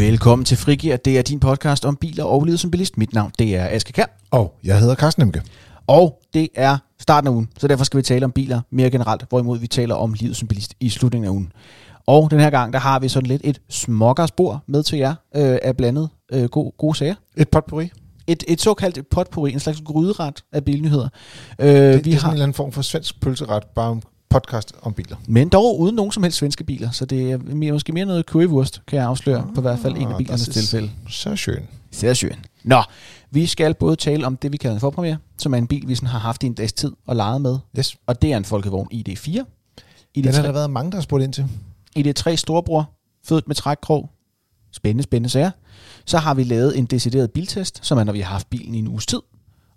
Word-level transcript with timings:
Velkommen 0.00 0.44
til 0.44 0.56
Frigir. 0.56 0.96
Det 0.96 1.18
er 1.18 1.22
din 1.22 1.40
podcast 1.40 1.84
om 1.84 1.96
biler 1.96 2.24
og 2.24 2.44
livet 2.44 2.60
som 2.60 2.70
bilist. 2.70 2.98
Mit 2.98 3.12
navn 3.14 3.32
det 3.38 3.56
er 3.56 3.68
Aske 3.70 3.92
Kær. 3.92 4.04
Og 4.30 4.54
jeg 4.64 4.80
hedder 4.80 4.94
Carsten 4.94 5.22
Emke. 5.22 5.42
Og 5.86 6.20
det 6.34 6.48
er 6.54 6.78
starten 7.00 7.28
af 7.28 7.32
ugen, 7.32 7.48
så 7.58 7.68
derfor 7.68 7.84
skal 7.84 7.98
vi 7.98 8.02
tale 8.02 8.24
om 8.24 8.32
biler 8.32 8.60
mere 8.70 8.90
generelt, 8.90 9.24
hvorimod 9.28 9.58
vi 9.58 9.66
taler 9.66 9.94
om 9.94 10.12
livet 10.12 10.36
som 10.36 10.48
bilist 10.48 10.74
i 10.80 10.88
slutningen 10.88 11.26
af 11.26 11.30
ugen. 11.30 11.52
Og 12.06 12.30
den 12.30 12.40
her 12.40 12.50
gang, 12.50 12.72
der 12.72 12.78
har 12.78 12.98
vi 12.98 13.08
sådan 13.08 13.26
lidt 13.26 13.42
et 13.44 13.60
smokkerspor 13.68 14.62
med 14.66 14.82
til 14.82 14.98
jer 14.98 15.14
øh, 15.36 15.58
af 15.62 15.76
blandet 15.76 16.08
øh, 16.32 16.44
gode, 16.44 16.72
gode 16.78 16.96
sager. 16.96 17.14
Et 17.36 17.48
potpourri. 17.48 17.90
Et, 18.26 18.44
et 18.48 18.60
såkaldt 18.60 19.10
potpourri, 19.10 19.52
en 19.52 19.60
slags 19.60 19.80
gryderet 19.84 20.44
af 20.52 20.64
bilnyheder. 20.64 21.08
Øh, 21.58 21.68
Det, 21.68 21.94
vi 21.96 22.10
det 22.10 22.14
er 22.14 22.18
sådan 22.18 22.30
en 22.30 22.32
eller 22.32 22.44
anden 22.44 22.54
form 22.54 22.72
for 22.72 22.82
svensk 22.82 23.20
pølseret, 23.20 23.64
bare 23.74 24.00
podcast 24.30 24.72
om 24.82 24.92
biler. 24.94 25.16
Men 25.28 25.48
dog 25.48 25.80
uden 25.80 25.94
nogen 25.94 26.12
som 26.12 26.22
helst 26.22 26.38
svenske 26.38 26.64
biler, 26.64 26.90
så 26.90 27.04
det 27.04 27.30
er 27.32 27.38
mere, 27.38 27.72
måske 27.72 27.92
mere 27.92 28.04
noget 28.06 28.24
currywurst, 28.26 28.82
kan 28.86 28.98
jeg 28.98 29.06
afsløre, 29.06 29.38
Ah, 29.48 29.54
på 29.54 29.60
hvert 29.60 29.78
fald 29.78 29.96
en 29.96 30.08
af 30.08 30.16
bilernes 30.18 30.40
das 30.46 30.56
ist 30.56 30.70
tilfælde. 30.70 30.90
Så 31.08 31.30
schön. 31.34 31.62
Sehr 31.90 32.14
schön. 32.14 32.36
Nå, 32.64 32.82
vi 33.30 33.46
skal 33.46 33.74
både 33.74 33.96
tale 33.96 34.26
om 34.26 34.36
det, 34.36 34.52
vi 34.52 34.56
kalder 34.56 34.74
en 34.74 34.80
forpremiere, 34.80 35.16
som 35.38 35.54
er 35.54 35.58
en 35.58 35.66
bil, 35.66 35.88
vi 35.88 35.94
sådan 35.94 36.08
har 36.08 36.18
haft 36.18 36.42
i 36.42 36.46
en 36.46 36.54
dags 36.54 36.72
tid 36.72 36.92
og 37.06 37.16
leget 37.16 37.40
med, 37.40 37.58
Yes. 37.78 37.96
og 38.06 38.22
det 38.22 38.32
er 38.32 38.36
en 38.36 38.44
Folkevogn 38.44 38.88
ID4. 38.94 39.30
Den 40.14 40.24
har 40.24 40.32
der 40.32 40.48
ID3, 40.48 40.52
været 40.52 40.70
mange, 40.70 40.90
der 40.90 40.96
har 40.96 41.02
spurgt 41.02 41.24
ind 41.24 41.32
til. 41.32 41.46
ID3 41.98 42.36
Storbror, 42.36 42.90
født 43.26 43.48
med 43.48 43.56
trækkrog, 43.56 44.10
spændende, 44.72 45.02
spændende 45.02 45.28
sager. 45.28 45.50
Så 46.04 46.18
har 46.18 46.34
vi 46.34 46.44
lavet 46.44 46.78
en 46.78 46.84
decideret 46.84 47.30
biltest, 47.30 47.86
som 47.86 47.98
er, 47.98 48.04
når 48.04 48.12
vi 48.12 48.20
har 48.20 48.32
haft 48.32 48.50
bilen 48.50 48.74
i 48.74 48.78
en 48.78 48.88
uges 48.88 49.06
tid, 49.06 49.20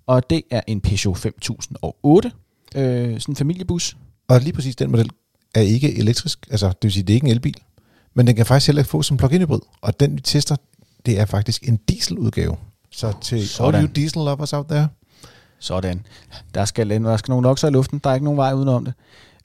og 0.07 0.29
det 0.29 0.41
er 0.51 0.61
en 0.67 0.81
Peugeot 0.81 1.17
5008, 1.17 2.31
øh, 2.75 3.19
sådan 3.19 3.31
en 3.31 3.35
familiebus. 3.35 3.97
Og 4.27 4.39
lige 4.41 4.53
præcis 4.53 4.75
den 4.75 4.91
model 4.91 5.09
er 5.55 5.61
ikke 5.61 5.97
elektrisk. 5.97 6.47
Altså, 6.51 6.67
det 6.67 6.77
vil 6.83 6.91
sige, 6.91 7.03
det 7.03 7.13
er 7.13 7.15
ikke 7.15 7.25
en 7.27 7.31
elbil. 7.31 7.55
Men 8.13 8.27
den 8.27 8.35
kan 8.35 8.45
faktisk 8.45 8.67
heller 8.67 8.81
ikke 8.81 8.89
få 8.89 9.01
som 9.01 9.17
plug-in 9.17 9.41
hybrid. 9.41 9.59
Og 9.81 9.99
den, 9.99 10.15
vi 10.15 10.21
tester, 10.21 10.55
det 11.05 11.19
er 11.19 11.25
faktisk 11.25 11.67
en 11.67 11.77
dieseludgave. 11.89 12.55
Så 12.91 13.13
til 13.21 13.47
Sådan. 13.47 13.75
all 13.75 13.85
you 13.87 13.91
diesel 13.95 14.17
lovers 14.21 14.53
out 14.53 14.65
there. 14.69 14.87
Sådan. 15.59 16.05
Der 16.53 16.65
skal, 16.65 16.89
der 16.89 17.17
skal 17.17 17.31
nogle 17.31 17.49
okser 17.49 17.67
i 17.67 17.71
luften, 17.71 17.99
der 18.03 18.09
er 18.09 18.13
ikke 18.13 18.23
nogen 18.23 18.37
vej 18.37 18.53
udenom 18.53 18.85
det. 18.85 18.93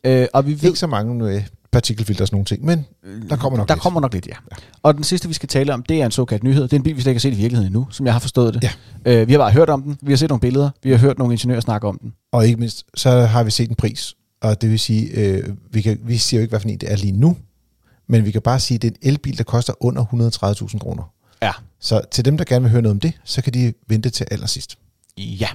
Øh, 0.05 0.27
og 0.35 0.47
vi 0.47 0.53
ved, 0.63 0.69
Ikke 0.69 0.79
så 0.79 0.87
mange 0.87 1.15
med 1.15 1.43
partikelfilter 1.73 2.23
og 2.25 2.29
sådan 2.29 2.35
nogle 2.35 2.45
ting, 2.45 2.65
men 2.65 2.87
der 3.31 3.37
kommer 3.37 3.57
nok 3.57 3.69
Der 3.69 3.75
lidt. 3.75 3.83
kommer 3.83 4.01
nok 4.01 4.13
lidt, 4.13 4.27
ja. 4.27 4.33
Og 4.83 4.95
den 4.95 5.05
sidste, 5.05 5.29
vi 5.29 5.35
skal 5.35 5.49
tale 5.49 5.75
om, 5.75 5.83
det 5.83 6.01
er 6.01 6.05
en 6.05 6.11
såkaldt 6.11 6.45
nyhed. 6.45 6.63
Det 6.63 6.73
er 6.73 6.77
en 6.77 6.83
bil, 6.83 6.97
vi 6.97 7.01
slet 7.01 7.11
ikke 7.11 7.17
har 7.19 7.21
set 7.21 7.33
i 7.33 7.37
virkeligheden 7.37 7.67
endnu, 7.67 7.87
som 7.91 8.07
jeg 8.07 8.15
har 8.15 8.21
forstået 8.21 8.55
det. 8.55 8.63
Ja. 9.07 9.21
Øh, 9.21 9.29
vi 9.29 9.33
har 9.33 9.39
bare 9.39 9.51
hørt 9.53 9.71
om 9.71 9.83
den, 9.83 9.99
vi 10.03 10.13
har 10.13 10.17
set 10.17 10.29
nogle 10.29 10.41
billeder, 10.41 10.71
vi 10.83 10.91
har 10.91 10.99
hørt 10.99 11.19
nogle 11.19 11.35
ingeniører 11.35 11.61
snakke 11.61 11.87
om 11.89 11.99
den. 11.99 12.13
Og 12.33 12.47
ikke 12.47 12.57
mindst, 12.59 12.85
så 12.95 13.11
har 13.21 13.43
vi 13.45 13.51
set 13.51 13.69
en 13.71 13.77
pris. 13.77 14.15
Og 14.41 14.63
det 14.63 14.71
vil 14.71 14.79
sige, 14.79 15.11
øh, 15.11 15.49
vi, 15.71 15.81
kan, 15.81 15.99
vi 16.03 16.17
siger 16.17 16.41
jo 16.41 16.43
ikke, 16.43 16.53
hvad 16.53 16.61
for 16.61 16.69
en 16.69 16.79
det 16.79 16.93
er 16.93 16.97
lige 16.97 17.13
nu. 17.13 17.37
Men 18.07 18.25
vi 18.25 18.31
kan 18.31 18.43
bare 18.43 18.61
sige, 18.61 18.77
at 18.77 18.83
det 18.83 18.89
er 18.89 18.93
en 19.03 19.09
elbil, 19.09 19.39
der 19.39 19.45
koster 19.45 19.73
under 19.81 20.05
130.000 20.05 20.79
kroner. 20.79 21.13
Ja. 21.43 21.53
Så 21.81 22.01
til 22.11 22.25
dem, 22.25 22.37
der 22.37 22.45
gerne 22.45 22.63
vil 22.63 22.71
høre 22.71 22.83
noget 22.83 22.95
om 22.95 23.01
det, 23.01 23.13
så 23.25 23.43
kan 23.43 23.55
de 23.55 23.73
vente 23.89 24.11
til 24.11 24.27
allersidst. 24.31 24.79
Ja. 25.19 25.49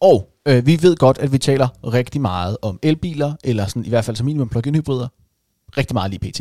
Og 0.00 0.28
øh, 0.46 0.66
vi 0.66 0.82
ved 0.82 0.96
godt, 0.96 1.18
at 1.18 1.32
vi 1.32 1.38
taler 1.38 1.68
rigtig 1.84 2.20
meget 2.20 2.56
om 2.62 2.78
elbiler, 2.82 3.34
eller 3.44 3.66
sådan, 3.66 3.84
i 3.84 3.88
hvert 3.88 4.04
fald 4.04 4.16
som 4.16 4.26
minimum 4.26 4.48
plug-in 4.48 4.74
hybrider. 4.74 5.08
Rigtig 5.76 5.94
meget 5.94 6.10
lige 6.10 6.30
pt. 6.30 6.40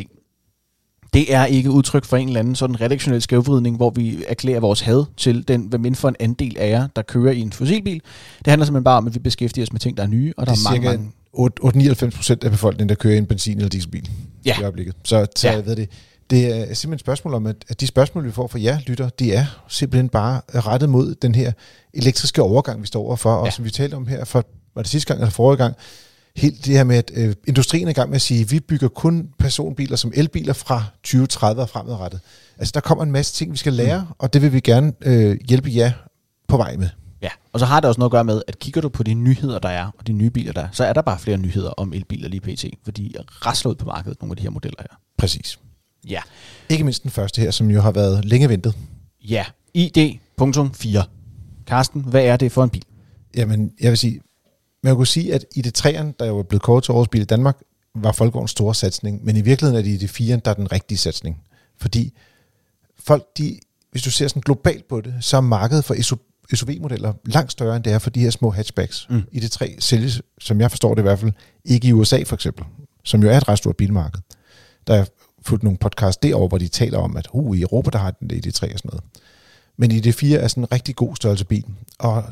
Det 1.14 1.33
er 1.33 1.45
ikke 1.45 1.72
udtryk 1.72 2.05
for 2.05 2.17
en 2.17 2.27
eller 2.27 2.39
anden 2.39 2.55
sådan 2.55 2.81
redaktionel 2.81 3.22
skævvridning, 3.22 3.75
hvor 3.75 3.89
vi 3.89 4.23
erklærer 4.27 4.59
vores 4.59 4.81
had 4.81 5.05
til 5.17 5.47
den, 5.47 5.61
hvem 5.61 5.86
end 5.86 5.95
for 5.95 6.09
en 6.09 6.16
andel 6.20 6.58
af 6.58 6.70
jer, 6.70 6.88
der 6.95 7.02
kører 7.02 7.31
i 7.31 7.39
en 7.39 7.52
fossilbil. 7.52 8.02
Det 8.38 8.47
handler 8.47 8.66
simpelthen 8.66 8.83
bare 8.83 8.97
om, 8.97 9.08
at 9.08 9.14
vi 9.14 9.20
beskæftiger 9.20 9.66
os 9.66 9.72
med 9.72 9.80
ting, 9.80 9.97
der 9.97 10.03
er 10.03 10.08
nye, 10.08 10.33
og 10.38 10.45
der 10.45 10.53
det 10.53 10.66
er 10.66 10.70
er 10.70 10.72
mange, 10.72 10.88
cirka 10.88 10.97
mange 10.97 11.11
8 11.33 11.77
99 11.77 12.16
procent 12.16 12.44
af 12.44 12.52
befolkningen, 12.52 12.89
der 12.89 12.95
kører 12.95 13.13
i 13.16 13.17
en 13.17 13.25
benzin- 13.25 13.55
eller 13.58 13.69
dieselbil 13.69 14.09
Ja. 14.45 14.59
i 14.59 14.63
øjeblikket. 14.63 14.95
Så, 15.03 15.25
så 15.36 15.47
Ja. 15.47 15.53
ja. 15.55 15.61
ved 15.61 15.75
det, 15.75 15.89
det 16.30 16.45
er 16.45 16.59
simpelthen 16.61 16.94
et 16.94 16.99
spørgsmål 16.99 17.33
om, 17.33 17.45
at, 17.47 17.55
at 17.69 17.81
de 17.81 17.88
spørgsmål, 17.88 18.25
vi 18.25 18.31
får 18.31 18.47
fra 18.47 18.61
jer 18.61 18.80
lytter, 18.88 19.09
de 19.09 19.33
er 19.33 19.45
simpelthen 19.67 20.09
bare 20.09 20.42
rettet 20.55 20.89
mod 20.89 21.15
den 21.15 21.36
her 21.36 21.52
elektriske 21.93 22.42
overgang, 22.42 22.81
vi 22.81 22.87
står 22.87 23.02
overfor, 23.05 23.33
og 23.33 23.45
Ja. 23.45 23.52
som 23.52 23.65
vi 23.65 23.70
talte 23.70 23.95
om 23.95 24.08
her 24.08 24.26
for 24.26 24.45
var 24.76 24.81
det 24.81 24.92
sidste 24.92 25.08
gang 25.08 25.20
eller 25.20 25.31
forrige 25.31 25.58
gang, 25.58 25.76
helt 26.36 26.65
det 26.65 26.73
her 26.77 26.83
med, 26.83 26.95
at 26.98 27.11
øh, 27.15 27.36
industrien 27.48 27.87
er 27.87 27.89
i 27.92 27.93
gang 27.93 28.09
med 28.09 28.15
at 28.15 28.21
sige, 28.21 28.42
at 28.42 28.52
vi 28.52 28.59
bygger 28.59 28.87
kun 28.87 29.30
personbiler 29.39 29.95
som 29.98 30.11
elbiler 30.15 30.53
fra 30.53 30.83
2030 31.03 31.61
og 31.61 31.70
fremadrettet. 31.70 32.20
Altså 32.58 32.71
der 32.76 32.80
kommer 32.80 33.03
en 33.03 33.11
masse 33.11 33.33
ting, 33.33 33.52
vi 33.52 33.58
skal 33.58 33.73
lære, 33.73 34.02
mm. 34.02 34.08
og 34.20 34.33
det 34.33 34.42
vil 34.42 34.53
vi 34.53 34.59
gerne 34.59 34.93
øh, 35.02 35.37
hjælpe 35.49 35.70
jer 35.76 35.92
på 36.48 36.58
vej 36.58 36.76
med. 36.76 36.89
Ja, 37.21 37.30
og 37.53 37.59
så 37.59 37.65
har 37.65 37.80
det 37.80 37.87
også 37.87 37.99
noget 37.99 38.09
at 38.09 38.11
gøre 38.11 38.23
med, 38.23 38.41
at 38.47 38.59
kigger 38.59 38.81
du 38.81 38.89
på 38.89 39.03
de 39.03 39.13
nyheder, 39.13 39.59
der 39.59 39.69
er, 39.69 39.91
og 39.97 40.07
de 40.07 40.13
nye 40.13 40.30
biler, 40.30 40.53
der 40.53 40.61
er, 40.61 40.67
så 40.71 40.85
er 40.85 40.93
der 40.93 41.02
bare 41.02 41.19
flere 41.19 41.37
nyheder 41.37 41.69
om 41.69 41.93
elbiler 41.93 42.30
lige 42.30 42.41
pt. 42.41 42.65
For 42.83 42.91
de 42.91 43.11
er 43.15 43.45
rasler 43.45 43.71
ud 43.71 43.75
på 43.75 43.85
markedet, 43.85 44.21
nogle 44.21 44.31
af 44.31 44.37
de 44.37 44.43
her 44.43 44.49
modeller 44.49 44.77
her. 44.80 44.97
Præcis. 45.17 45.59
Ja. 46.08 46.21
Ikke 46.69 46.83
mindst 46.83 47.03
den 47.03 47.11
første 47.11 47.41
her, 47.41 47.52
som 47.52 47.71
jo 47.71 47.81
har 47.81 47.91
været 47.91 48.25
længe 48.25 48.49
ventet. 48.49 48.75
Ja, 49.21 49.45
ID.4. 49.73 51.03
Karsten, 51.67 52.02
hvad 52.02 52.23
er 52.23 52.37
det 52.37 52.52
for 52.52 52.63
en 52.63 52.69
bil? 52.69 52.83
Jamen, 53.35 53.71
jeg 53.79 53.89
vil 53.89 53.97
sige, 53.97 54.21
man 54.83 54.95
kunne 54.95 55.08
sige, 55.08 55.33
at 55.33 55.45
i 55.55 55.61
det 55.61 55.85
3'eren, 55.85 56.13
der 56.19 56.25
jo 56.25 56.39
er 56.39 56.43
blevet 56.43 56.61
kåret 56.61 56.83
til 56.83 56.91
årets 56.91 57.09
bil 57.09 57.21
i 57.21 57.25
Danmark, 57.25 57.58
var 57.95 58.11
Folkevogns 58.11 58.52
store 58.52 58.75
satsning, 58.75 59.25
men 59.25 59.37
i 59.37 59.41
virkeligheden 59.41 59.79
er 59.79 59.81
det 59.81 59.89
i 59.89 59.97
det 59.97 60.21
4'eren, 60.21 60.41
der 60.45 60.52
er 60.52 60.55
den 60.55 60.71
rigtige 60.71 60.97
satsning. 60.97 61.43
Fordi 61.77 62.13
folk, 62.99 63.23
de, 63.37 63.59
hvis 63.91 64.03
du 64.03 64.11
ser 64.11 64.27
sådan 64.27 64.41
globalt 64.41 64.87
på 64.87 65.02
det, 65.02 65.15
så 65.21 65.37
er 65.37 65.41
markedet 65.41 65.85
for 65.85 65.93
SUV-modeller 66.54 67.14
langt 67.26 67.52
større, 67.52 67.76
end 67.76 67.83
det 67.83 67.93
er 67.93 67.99
for 67.99 68.10
de 68.10 68.20
her 68.20 68.30
små 68.30 68.49
hatchbacks. 68.49 69.08
Mm. 69.10 69.21
I 69.32 69.39
det 69.39 69.52
3 69.52 69.76
sælges, 69.80 70.21
som 70.39 70.61
jeg 70.61 70.71
forstår 70.71 70.93
det 70.93 71.02
i 71.02 71.04
hvert 71.04 71.20
fald, 71.20 71.32
ikke 71.65 71.87
i 71.87 71.93
USA 71.93 72.23
for 72.23 72.36
eksempel, 72.36 72.65
som 73.04 73.23
jo 73.23 73.30
er 73.30 73.37
et 73.37 73.48
ret 73.48 73.58
stort 73.58 73.77
bilmarked. 73.77 74.21
Der 74.88 74.93
er 74.93 75.05
fulgt 75.42 75.64
nogle 75.64 75.77
podcasts 75.77 76.17
derovre, 76.17 76.48
hvor 76.48 76.58
de 76.58 76.67
taler 76.67 76.98
om, 76.98 77.17
at 77.17 77.27
uh, 77.33 77.58
i 77.58 77.61
Europa, 77.61 77.89
der 77.89 77.99
har 77.99 78.11
den 78.11 78.30
det 78.30 78.36
i 78.36 78.39
det 78.39 78.54
3 78.54 78.73
og 78.73 78.80
sådan 78.80 78.89
noget. 78.89 79.04
Men 79.77 79.92
i 79.92 79.99
det 79.99 80.15
4 80.15 80.39
er 80.39 80.48
sådan 80.48 80.64
en 80.64 80.71
rigtig 80.71 80.95
god 80.95 81.15
størrelse 81.15 81.45
bil, 81.45 81.65
og 81.99 82.23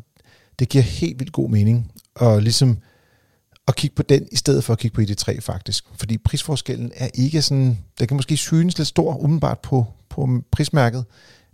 det 0.60 0.70
giver 0.70 0.84
helt 0.84 1.20
vildt 1.20 1.34
god 1.34 1.50
mening 1.50 1.92
at 2.22 2.44
ligesom 2.44 2.78
at 3.68 3.76
kigge 3.76 3.96
på 3.96 4.04
den, 4.04 4.28
i 4.32 4.36
stedet 4.36 4.64
for 4.64 4.74
at 4.74 4.80
kigge 4.80 4.96
på 4.96 5.02
ID3 5.02 5.40
faktisk. 5.40 5.86
Fordi 5.96 6.18
prisforskellen 6.18 6.92
er 6.96 7.10
ikke 7.14 7.42
sådan, 7.42 7.80
den 8.00 8.08
kan 8.08 8.18
måske 8.18 8.38
synes 8.38 8.78
lidt 8.78 8.88
stor 8.88 9.16
umiddelbart 9.16 9.60
på, 9.60 9.86
på 10.10 10.30
prismærket, 10.52 11.06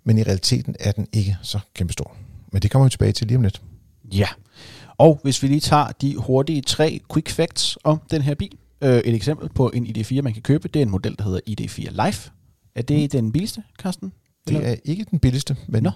men 0.03 0.17
i 0.17 0.23
realiteten 0.23 0.75
er 0.79 0.91
den 0.91 1.07
ikke 1.13 1.37
så 1.41 1.59
kæmpestor. 1.73 2.15
Men 2.53 2.61
det 2.61 2.71
kommer 2.71 2.85
vi 2.85 2.89
tilbage 2.89 3.11
til 3.11 3.27
lige 3.27 3.37
om 3.37 3.43
lidt. 3.43 3.61
Ja. 4.13 4.27
Og 4.97 5.19
hvis 5.23 5.43
vi 5.43 5.47
lige 5.47 5.59
tager 5.59 5.87
de 6.01 6.15
hurtige 6.15 6.61
tre 6.61 6.99
quick 7.13 7.29
facts 7.29 7.77
om 7.83 8.01
den 8.11 8.21
her 8.21 8.35
bil. 8.35 8.57
Øh, 8.81 8.97
et 8.97 9.15
eksempel 9.15 9.49
på 9.49 9.71
en 9.73 9.85
ID4, 9.85 10.21
man 10.21 10.33
kan 10.33 10.41
købe, 10.41 10.67
det 10.67 10.79
er 10.79 10.83
en 10.83 10.91
model, 10.91 11.15
der 11.17 11.23
hedder 11.23 11.39
ID4 11.49 12.05
Life. 12.05 12.31
Er 12.75 12.81
det 12.81 13.01
mm. 13.01 13.09
den 13.09 13.31
billigste, 13.31 13.63
Karsten? 13.79 14.13
Det 14.47 14.69
er 14.69 14.75
ikke 14.83 15.05
den 15.11 15.19
billigste, 15.19 15.57
men 15.67 15.83
Nå. 15.83 15.91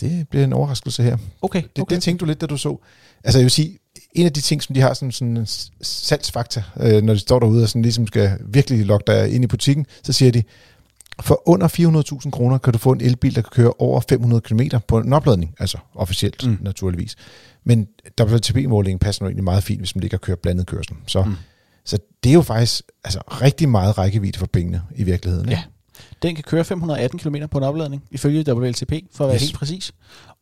det 0.00 0.28
bliver 0.28 0.44
en 0.44 0.52
overraskelse 0.52 1.02
her. 1.02 1.16
Okay, 1.42 1.62
Det, 1.62 1.82
okay. 1.82 1.94
det 1.94 2.02
tænkte 2.02 2.24
du 2.24 2.26
lidt, 2.26 2.40
da 2.40 2.46
du 2.46 2.56
så. 2.56 2.76
Altså 3.24 3.38
jeg 3.38 3.44
vil 3.44 3.50
sige, 3.50 3.78
en 4.12 4.26
af 4.26 4.32
de 4.32 4.40
ting, 4.40 4.62
som 4.62 4.74
de 4.74 4.80
har 4.80 4.94
som 4.94 5.10
sådan 5.10 5.36
en 5.36 5.46
salgsfaktor, 5.82 6.62
øh, 6.80 7.02
når 7.02 7.12
de 7.12 7.18
står 7.18 7.38
derude 7.38 7.62
og 7.62 7.68
sådan 7.68 7.82
ligesom 7.82 8.06
skal 8.06 8.38
virkelig 8.48 8.86
lokke 8.86 9.04
dig 9.06 9.34
ind 9.34 9.44
i 9.44 9.46
butikken, 9.46 9.86
så 10.02 10.12
siger 10.12 10.32
de, 10.32 10.42
for 11.20 11.42
under 11.48 11.68
400.000 12.24 12.30
kroner 12.30 12.58
kan 12.58 12.72
du 12.72 12.78
få 12.78 12.92
en 12.92 13.00
elbil, 13.00 13.34
der 13.34 13.42
kan 13.42 13.50
køre 13.50 13.72
over 13.78 14.00
500 14.08 14.40
km 14.40 14.60
på 14.88 14.98
en 14.98 15.12
opladning, 15.12 15.54
altså 15.58 15.78
officielt 15.94 16.46
Mm. 16.46 16.58
naturligvis. 16.60 17.16
Men 17.64 17.86
WLTP-målingen 18.20 18.98
passer 18.98 19.22
nu 19.24 19.28
egentlig 19.28 19.44
meget 19.44 19.62
fint, 19.62 19.80
hvis 19.80 19.94
man 19.94 20.00
ligger 20.00 20.16
og 20.18 20.20
kører 20.22 20.36
blandet 20.36 20.66
kørsel. 20.66 20.96
Så, 21.06 21.22
Mm. 21.24 21.34
så 21.84 21.98
det 22.24 22.30
er 22.30 22.34
jo 22.34 22.42
faktisk 22.42 22.82
altså, 23.04 23.20
rigtig 23.28 23.68
meget 23.68 23.98
rækkevidde 23.98 24.38
for 24.38 24.46
pengene 24.46 24.82
i 24.96 25.02
virkeligheden. 25.04 25.48
Ja. 25.48 25.62
Den 26.22 26.34
kan 26.34 26.44
køre 26.44 26.64
518 26.64 27.18
km 27.18 27.36
på 27.50 27.58
en 27.58 27.64
opladning, 27.64 28.02
ifølge 28.10 28.52
WLTP, 28.52 28.92
for 29.14 29.24
at 29.24 29.28
være 29.28 29.34
Yes. 29.34 29.42
helt 29.42 29.54
præcis. 29.54 29.92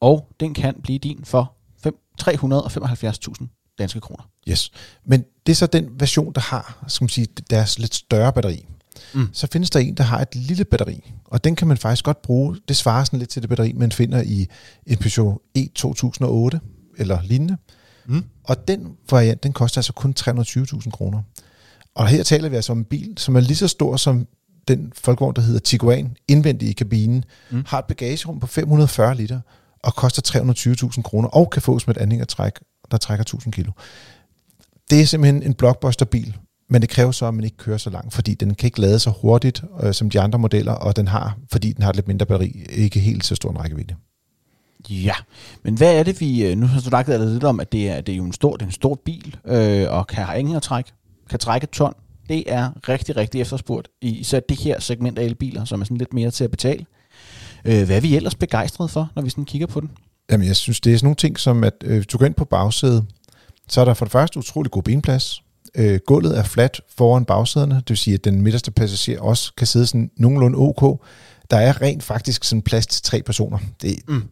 Og 0.00 0.28
den 0.40 0.54
kan 0.54 0.74
blive 0.82 0.98
din 0.98 1.20
for 1.24 1.52
fem- 1.82 1.96
375.000 2.20 3.48
danske 3.78 4.00
kroner. 4.00 4.22
Yes. 4.48 4.70
Men 5.06 5.24
det 5.46 5.52
er 5.52 5.56
så 5.56 5.66
den 5.66 5.88
version, 6.00 6.32
der 6.32 6.40
har 6.40 6.84
skal 6.88 7.04
man 7.04 7.08
sige, 7.08 7.26
deres 7.50 7.78
lidt 7.78 7.94
større 7.94 8.32
batteri. 8.32 8.66
Mm. 9.14 9.28
Så 9.32 9.46
findes 9.52 9.70
der 9.70 9.80
en, 9.80 9.94
der 9.94 10.04
har 10.04 10.20
et 10.20 10.34
lille 10.34 10.64
batteri, 10.64 11.12
og 11.24 11.44
den 11.44 11.56
kan 11.56 11.68
man 11.68 11.76
faktisk 11.76 12.04
godt 12.04 12.22
bruge. 12.22 12.56
Det 12.68 12.76
svarer 12.76 13.04
sådan 13.04 13.18
lidt 13.18 13.30
til 13.30 13.42
det 13.42 13.48
batteri, 13.48 13.72
man 13.72 13.92
finder 13.92 14.22
i 14.22 14.46
en 14.86 14.98
Peugeot 14.98 15.38
E2008 15.58 16.58
eller 16.98 17.18
lignende. 17.22 17.56
Mm. 18.06 18.24
Og 18.44 18.68
den 18.68 18.96
variant, 19.10 19.42
den 19.42 19.52
koster 19.52 19.78
altså 19.78 19.92
kun 19.92 20.14
320.000 20.20 20.90
kroner. 20.90 21.22
Og 21.94 22.08
her 22.08 22.22
taler 22.22 22.48
vi 22.48 22.56
altså 22.56 22.72
om 22.72 22.78
en 22.78 22.84
bil, 22.84 23.14
som 23.16 23.36
er 23.36 23.40
lige 23.40 23.56
så 23.56 23.68
stor 23.68 23.96
som 23.96 24.26
den 24.68 24.92
folkevogn, 24.96 25.36
der 25.36 25.42
hedder 25.42 25.60
Tiguan, 25.60 26.16
indvendig 26.28 26.68
i 26.68 26.72
kabinen, 26.72 27.24
Mm. 27.50 27.56
mm. 27.56 27.64
har 27.66 27.78
et 27.78 27.84
bagagerum 27.84 28.40
på 28.40 28.46
540 28.46 29.14
liter 29.14 29.40
og 29.82 29.94
koster 29.94 30.22
320.000 30.96 31.02
kroner, 31.02 31.28
og 31.28 31.50
kan 31.50 31.62
fås 31.62 31.86
med 31.86 31.96
et 31.96 32.00
anhængertræk, 32.00 32.52
der 32.90 32.96
trækker 32.96 33.22
1000 33.22 33.52
kilo. 33.52 33.72
Det 34.90 35.00
er 35.00 35.06
simpelthen 35.06 35.42
en 35.42 35.54
blockbuster-bil, 35.54 36.36
men 36.74 36.82
det 36.82 36.90
kræver 36.90 37.12
så, 37.12 37.26
at 37.26 37.34
man 37.34 37.44
ikke 37.44 37.56
kører 37.56 37.78
så 37.78 37.90
langt, 37.90 38.14
fordi 38.14 38.34
den 38.34 38.54
kan 38.54 38.66
ikke 38.66 38.80
lade 38.80 38.98
så 38.98 39.10
hurtigt 39.10 39.64
øh, 39.82 39.94
som 39.94 40.10
de 40.10 40.20
andre 40.20 40.38
modeller, 40.38 40.72
og 40.72 40.96
den 40.96 41.08
har, 41.08 41.38
fordi 41.52 41.72
den 41.72 41.82
har 41.84 41.92
lidt 41.92 42.08
mindre 42.08 42.26
batteri, 42.26 42.66
ikke 42.70 43.00
helt 43.00 43.24
så 43.24 43.34
stor 43.34 43.50
en 43.50 43.60
rækkevidde. 43.60 43.94
Ja, 44.90 45.14
men 45.62 45.74
hvad 45.74 45.98
er 45.98 46.02
det, 46.02 46.20
vi... 46.20 46.46
øh, 46.46 46.56
Nu 46.58 46.66
har 46.66 46.80
du 46.80 46.84
snakket 46.84 47.20
lidt 47.20 47.44
om, 47.44 47.60
at 47.60 47.72
det 47.72 47.88
er, 47.88 48.00
det 48.00 48.12
er 48.12 48.16
jo 48.16 48.24
en 48.24 48.32
stor, 48.32 48.52
det 48.52 48.62
er 48.62 48.66
en 48.66 48.72
stor 48.72 49.00
bil, 49.04 49.36
øh, 49.46 49.86
og 49.90 50.06
kan 50.06 50.24
have 50.24 50.38
anhængertræk, 50.38 50.84
kan 51.30 51.38
trække 51.38 51.64
et 51.64 51.70
ton. 51.70 51.94
Det 52.28 52.44
er 52.46 52.88
rigtig, 52.88 53.16
rigtig 53.16 53.40
efterspurgt, 53.40 53.88
i 54.02 54.18
især 54.18 54.40
det 54.40 54.60
her 54.60 54.80
segment 54.80 55.18
af 55.18 55.24
elbiler, 55.24 55.64
som 55.64 55.80
er 55.80 55.84
sådan 55.84 55.96
lidt 55.96 56.14
mere 56.14 56.30
til 56.30 56.44
at 56.44 56.50
betale. 56.50 56.86
Øh, 57.64 57.84
hvad 57.86 57.96
er 57.96 58.00
vi 58.00 58.16
ellers 58.16 58.34
begejstrede 58.34 58.88
for, 58.88 59.10
når 59.14 59.22
vi 59.22 59.30
sådan 59.30 59.44
kigger 59.44 59.66
på 59.66 59.80
den? 59.80 59.90
Jamen, 60.30 60.46
jeg 60.46 60.56
synes, 60.56 60.80
det 60.80 60.92
er 60.92 60.96
sådan 60.96 61.06
nogle 61.06 61.16
ting, 61.16 61.38
som 61.38 61.64
at 61.64 61.74
øh, 61.84 62.04
du 62.12 62.18
går 62.18 62.26
ind 62.26 62.34
på 62.34 62.44
bagsædet, 62.44 63.06
så 63.68 63.80
er 63.80 63.84
der 63.84 63.94
for 63.94 64.04
det 64.04 64.12
første 64.12 64.38
utrolig 64.38 64.70
god 64.70 64.82
benplads. 64.82 65.42
Øh, 65.74 66.00
gulvet 66.06 66.38
er 66.38 66.42
fladt 66.42 66.80
foran 66.96 67.24
bagsæderne, 67.24 67.74
det 67.74 67.88
vil 67.88 67.96
sige, 67.96 68.14
at 68.14 68.24
den 68.24 68.42
midterste 68.42 68.70
passager 68.70 69.20
også 69.20 69.52
kan 69.56 69.66
sidde 69.66 69.86
sådan 69.86 70.10
nogenlunde 70.16 70.58
ok. 70.58 71.00
Der 71.50 71.56
er 71.56 71.82
rent 71.82 72.02
faktisk 72.02 72.44
sådan 72.44 72.62
plads 72.62 72.86
til 72.86 73.02
tre 73.02 73.22
personer. 73.22 73.58
Det, 73.82 73.98
mm. 74.08 74.22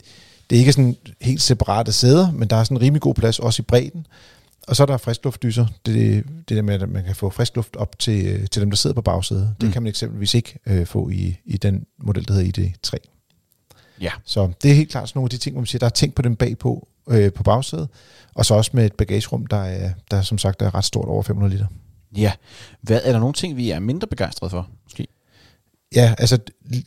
det 0.50 0.56
er 0.56 0.60
ikke 0.60 0.72
sådan 0.72 0.96
helt 1.20 1.42
separate 1.42 1.92
sæder, 1.92 2.30
men 2.30 2.48
der 2.48 2.56
er 2.56 2.64
sådan 2.64 2.76
en 2.76 2.82
rimelig 2.82 3.00
god 3.00 3.14
plads 3.14 3.38
også 3.38 3.62
i 3.62 3.64
bredden. 3.68 4.06
Og 4.68 4.76
så 4.76 4.82
er 4.82 4.86
der 4.86 4.96
friskluftdyser. 4.96 5.66
Det, 5.86 6.24
det 6.48 6.56
der 6.56 6.62
med, 6.62 6.82
at 6.82 6.88
man 6.88 7.04
kan 7.04 7.14
få 7.14 7.30
friskluft 7.30 7.76
op 7.76 7.98
til, 7.98 8.26
øh, 8.26 8.46
til 8.48 8.62
dem, 8.62 8.70
der 8.70 8.76
sidder 8.76 8.94
på 8.94 9.02
bagsædet. 9.02 9.48
Mm. 9.48 9.54
Det 9.60 9.72
kan 9.72 9.82
man 9.82 9.90
eksempelvis 9.90 10.34
ikke 10.34 10.58
øh, 10.66 10.86
få 10.86 11.08
i, 11.08 11.40
i 11.44 11.56
den 11.56 11.86
model, 11.98 12.28
der 12.28 12.34
hedder 12.34 12.62
ID3. 12.66 12.96
Ja. 14.00 14.10
Så 14.24 14.52
det 14.62 14.70
er 14.70 14.74
helt 14.74 14.90
klart 14.90 15.08
sådan 15.08 15.18
nogle 15.18 15.26
af 15.26 15.30
de 15.30 15.36
ting, 15.36 15.54
hvor 15.54 15.60
man 15.60 15.66
siger, 15.66 15.78
der 15.78 15.86
er 15.86 15.90
tænkt 15.90 16.14
på 16.14 16.22
dem 16.22 16.36
bagpå 16.36 16.88
øh, 17.10 17.32
på 17.32 17.42
bagsædet. 17.42 17.88
Og 18.34 18.46
så 18.46 18.54
også 18.54 18.70
med 18.74 18.86
et 18.86 18.92
bagagerum, 18.92 19.46
der 19.46 19.56
er, 19.56 19.90
der 20.10 20.22
som 20.22 20.38
sagt 20.38 20.62
er 20.62 20.74
ret 20.74 20.84
stort, 20.84 21.08
over 21.08 21.22
500 21.22 21.52
liter. 21.52 21.66
Ja. 22.16 22.32
Hvad, 22.82 23.00
er 23.04 23.12
der 23.12 23.18
nogle 23.18 23.34
ting, 23.34 23.56
vi 23.56 23.70
er 23.70 23.78
mindre 23.78 24.06
begejstrede 24.06 24.50
for? 24.50 24.68
Måske? 24.84 25.06
Ja, 25.94 26.14
altså 26.18 26.38